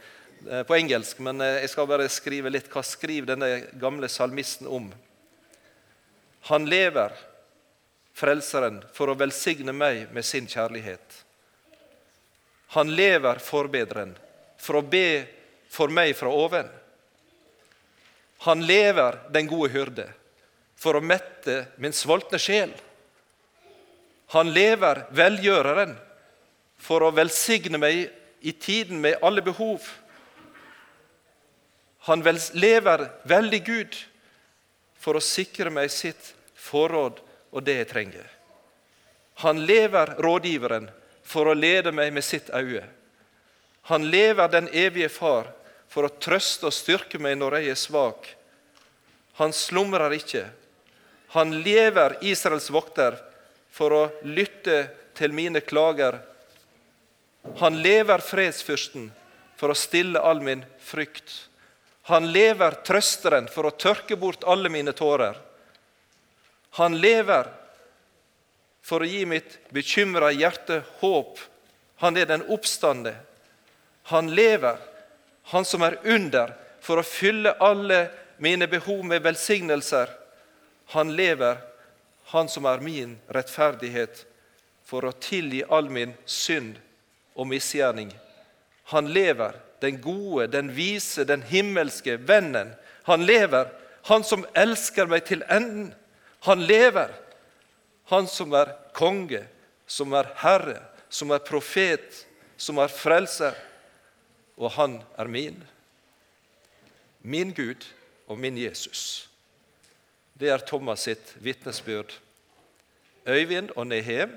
på 0.66 0.76
engelsk, 0.76 1.18
men 1.18 1.40
eh, 1.40 1.60
jeg 1.64 1.72
skal 1.72 1.88
bare 1.90 2.08
skrive 2.12 2.52
litt. 2.52 2.70
Hva 2.72 2.82
skriver 2.86 3.34
denne 3.34 3.50
gamle 3.80 4.08
salmisten 4.08 4.68
om? 4.70 4.90
Han 6.48 6.68
lever, 6.70 7.12
Frelseren, 8.16 8.80
for 8.92 9.08
å 9.08 9.16
velsigne 9.16 9.72
meg 9.72 10.10
med 10.12 10.26
sin 10.26 10.48
kjærlighet. 10.50 11.24
Han 12.76 12.92
lever, 12.96 13.40
Forbederen, 13.42 14.14
for 14.60 14.80
å 14.80 14.84
be 14.84 15.24
for 15.70 15.92
meg 15.92 16.12
fra 16.18 16.32
oven. 16.32 16.68
Han 18.46 18.64
lever, 18.66 19.18
den 19.30 19.48
gode 19.48 19.70
hyrde, 19.72 20.06
for 20.76 20.96
å 20.96 21.04
mette 21.04 21.66
min 21.76 21.92
sultne 21.92 22.40
sjel. 22.40 22.72
Han 24.32 24.52
lever, 24.54 25.04
velgjøreren, 25.12 25.96
for 26.80 27.04
å 27.04 27.12
velsigne 27.12 27.78
meg 27.80 28.08
i 28.40 28.52
tiden 28.52 29.00
med 29.00 29.20
alle 29.22 29.42
behov. 29.44 29.84
Han 32.10 32.24
lever 32.52 33.04
veldig 33.22 33.58
Gud 33.64 33.96
for 34.98 35.14
å 35.14 35.22
sikre 35.22 35.70
meg 35.70 35.92
sitt 35.94 36.32
forråd 36.58 37.20
og 37.54 37.62
det 37.62 37.76
jeg 37.76 37.88
trenger. 37.92 38.24
Han 39.44 39.60
lever 39.62 40.16
rådgiveren 40.18 40.88
for 41.22 41.46
å 41.46 41.54
lede 41.54 41.92
meg 41.94 42.10
med 42.10 42.26
sitt 42.26 42.50
øye. 42.50 42.82
Han 43.92 44.08
lever 44.10 44.50
den 44.50 44.66
evige 44.74 45.08
Far 45.08 45.52
for 45.86 46.08
å 46.08 46.14
trøste 46.18 46.66
og 46.66 46.74
styrke 46.74 47.20
meg 47.22 47.38
når 47.38 47.60
jeg 47.60 47.70
er 47.76 47.78
svak. 47.78 48.26
Han 49.38 49.54
slumrer 49.54 50.10
ikke. 50.18 50.48
Han 51.36 51.60
lever 51.62 52.16
Israels 52.26 52.72
vokter 52.74 53.20
for 53.70 53.94
å 53.94 54.02
lytte 54.26 54.80
til 55.14 55.30
mine 55.30 55.62
klager. 55.62 56.18
Han 57.62 57.78
lever 57.86 58.18
fredsfyrsten 58.18 59.12
for 59.62 59.70
å 59.70 59.78
stille 59.78 60.18
all 60.18 60.42
min 60.42 60.66
frykt. 60.82 61.46
Han 62.10 62.32
lever 62.32 62.74
trøsteren 62.82 63.46
for 63.46 63.68
å 63.68 63.76
tørke 63.78 64.16
bort 64.18 64.42
alle 64.42 64.70
mine 64.72 64.90
tårer. 64.98 65.36
Han 66.80 66.96
lever 66.98 67.46
for 68.82 69.04
å 69.04 69.06
gi 69.06 69.22
mitt 69.30 69.58
bekymra 69.70 70.32
hjerte 70.34 70.80
håp. 70.98 71.38
Han 72.02 72.18
er 72.18 72.26
den 72.26 72.42
oppstande. 72.50 73.14
Han 74.10 74.32
lever, 74.34 74.82
han 75.54 75.64
som 75.64 75.86
er 75.86 76.00
under, 76.02 76.56
for 76.82 76.98
å 76.98 77.06
fylle 77.06 77.54
alle 77.62 78.08
mine 78.42 78.66
behov 78.66 79.04
med 79.06 79.22
velsignelser. 79.22 80.10
Han 80.96 81.14
lever, 81.14 81.62
han 82.34 82.50
som 82.50 82.66
er 82.66 82.82
min 82.82 83.18
rettferdighet, 83.30 84.24
for 84.82 85.06
å 85.06 85.14
tilgi 85.14 85.62
all 85.62 85.86
min 85.94 86.18
synd 86.26 86.80
og 87.38 87.46
misgjerning. 87.52 88.10
Han 88.90 89.12
lever, 89.14 89.54
den 89.80 90.00
gode, 90.02 90.46
den 90.52 90.72
vise, 90.76 91.24
den 91.24 91.42
himmelske 91.42 92.16
vennen. 92.28 92.74
Han 93.08 93.24
lever, 93.26 93.70
han 94.08 94.24
som 94.24 94.46
elsker 94.56 95.08
meg 95.10 95.24
til 95.28 95.44
enden. 95.50 95.92
Han 96.46 96.62
lever, 96.64 97.12
han 98.12 98.28
som 98.28 98.54
er 98.56 98.72
konge, 98.96 99.42
som 99.86 100.14
er 100.16 100.30
herre, 100.40 100.78
som 101.08 101.32
er 101.34 101.44
profet, 101.44 102.24
som 102.56 102.78
er 102.78 102.92
frelser. 102.92 103.56
Og 104.60 104.72
han 104.76 105.00
er 105.18 105.28
min. 105.28 105.62
Min 107.22 107.52
Gud 107.56 107.86
og 108.28 108.38
min 108.38 108.58
Jesus. 108.58 109.28
Det 110.40 110.48
er 110.48 110.62
Thomas 110.64 111.04
sitt 111.08 111.34
vitnesbyrd. 111.40 112.12
Øyvind 113.28 113.70
og 113.76 113.86
Nehem, 113.86 114.32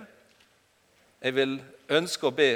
jeg 1.24 1.36
vil 1.36 1.54
ønske 1.90 2.28
å 2.28 2.36
be 2.36 2.50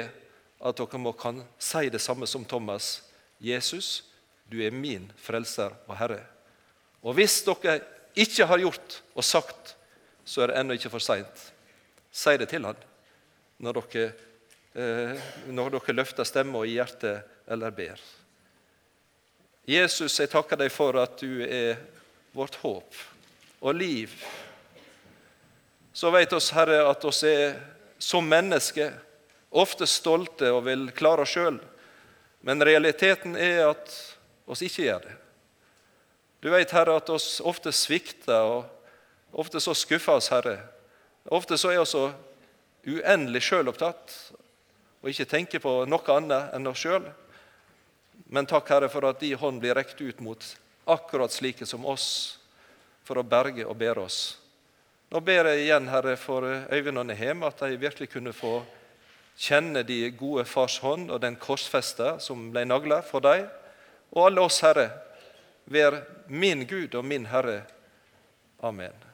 at 0.58 0.78
dere 0.78 1.00
må 1.00 1.12
kan 1.18 1.42
si 1.58 1.88
det 1.92 2.00
samme 2.02 2.26
som 2.26 2.44
Thomas. 2.44 3.02
Jesus, 3.38 4.02
du 4.50 4.58
er 4.64 4.74
min 4.74 5.06
frelser 5.20 5.74
og 5.86 5.96
herre. 6.00 6.22
Og 7.02 7.14
hvis 7.14 7.40
dere 7.46 7.78
ikke 8.18 8.46
har 8.50 8.62
gjort 8.62 9.00
og 9.14 9.24
sagt, 9.24 9.76
så 10.24 10.42
er 10.42 10.50
det 10.50 10.58
ennå 10.60 10.76
ikke 10.76 10.92
for 10.92 11.02
seint. 11.02 11.44
Si 12.10 12.34
det 12.36 12.50
til 12.50 12.66
han 12.66 12.78
når 13.58 13.80
dere, 13.80 14.12
eh, 14.74 15.28
når 15.50 15.78
dere 15.78 15.94
løfter 15.96 16.26
stemma 16.26 16.64
i 16.66 16.76
hjertet 16.76 17.22
eller 17.50 17.74
ber. 17.74 18.00
Jesus, 19.68 20.18
jeg 20.20 20.30
takker 20.32 20.56
deg 20.56 20.72
for 20.72 20.96
at 21.00 21.18
du 21.20 21.42
er 21.44 21.76
vårt 22.32 22.56
håp 22.62 22.94
og 23.60 23.74
liv. 23.74 24.12
Så 25.92 26.10
vet 26.14 26.32
oss, 26.32 26.52
Herre, 26.54 26.84
at 26.88 27.04
oss 27.04 27.24
er 27.26 27.58
som 27.98 28.24
mennesker 28.24 28.94
ofte 29.50 29.86
stolte 29.86 30.50
og 30.52 30.64
vil 30.66 30.88
klare 30.96 31.24
oss 31.24 31.34
sjøl. 31.36 31.58
Men 32.44 32.62
realiteten 32.64 33.36
er 33.36 33.64
at 33.70 33.94
oss 34.48 34.62
ikke 34.64 34.86
gjør 34.86 35.06
det. 35.06 35.14
Du 36.40 36.50
vet, 36.52 36.70
Herre, 36.70 36.98
at 37.00 37.10
oss 37.10 37.40
ofte 37.42 37.72
svikter, 37.74 38.44
og 38.46 39.40
ofte 39.42 39.60
så 39.60 39.74
skuffer 39.74 40.20
oss, 40.20 40.30
Herre. 40.30 40.60
Ofte 41.34 41.58
så 41.58 41.72
er 41.72 41.80
vi 41.82 41.88
så 41.90 42.04
uendelig 42.88 43.42
sjølopptatt 43.48 44.14
og 45.02 45.10
ikke 45.10 45.28
tenker 45.28 45.62
på 45.62 45.72
noe 45.90 46.14
annet 46.14 46.54
enn 46.56 46.70
oss 46.70 46.82
sjøl. 46.82 47.04
Men 48.30 48.48
takk, 48.48 48.70
Herre, 48.70 48.88
for 48.90 49.06
at 49.08 49.20
din 49.22 49.38
hånd 49.38 49.60
blir 49.62 49.76
rekt 49.78 50.00
ut 50.00 50.20
mot 50.24 50.44
akkurat 50.88 51.32
slike 51.32 51.66
som 51.68 51.84
oss, 51.86 52.38
for 53.06 53.20
å 53.20 53.26
berge 53.26 53.64
og 53.64 53.76
bære 53.78 54.04
oss. 54.04 54.38
Nå 55.08 55.20
ber 55.24 55.48
jeg 55.48 55.66
igjen, 55.66 55.88
Herre, 55.88 56.16
for 56.20 56.44
Øyvind 56.44 57.00
og 57.00 57.06
Nehem, 57.08 57.44
at 57.46 57.62
de 57.64 57.78
virkelig 57.80 58.10
kunne 58.12 58.34
få 58.36 58.58
kjenne 59.38 59.84
de 59.86 60.10
gode 60.18 60.44
fars 60.48 60.78
hånd 60.82 61.12
og 61.14 61.22
den 61.22 61.38
korsfeste 61.40 62.16
som 62.22 62.48
ble 62.52 62.64
nagla 62.66 63.00
for 63.06 63.24
dem. 63.24 63.46
Og 64.14 64.26
alle 64.26 64.44
oss, 64.44 64.60
Herre, 64.64 64.90
vær 65.68 66.00
min 66.28 66.66
Gud 66.66 66.94
og 66.98 67.04
min 67.04 67.28
Herre. 67.30 67.62
Amen. 68.64 69.07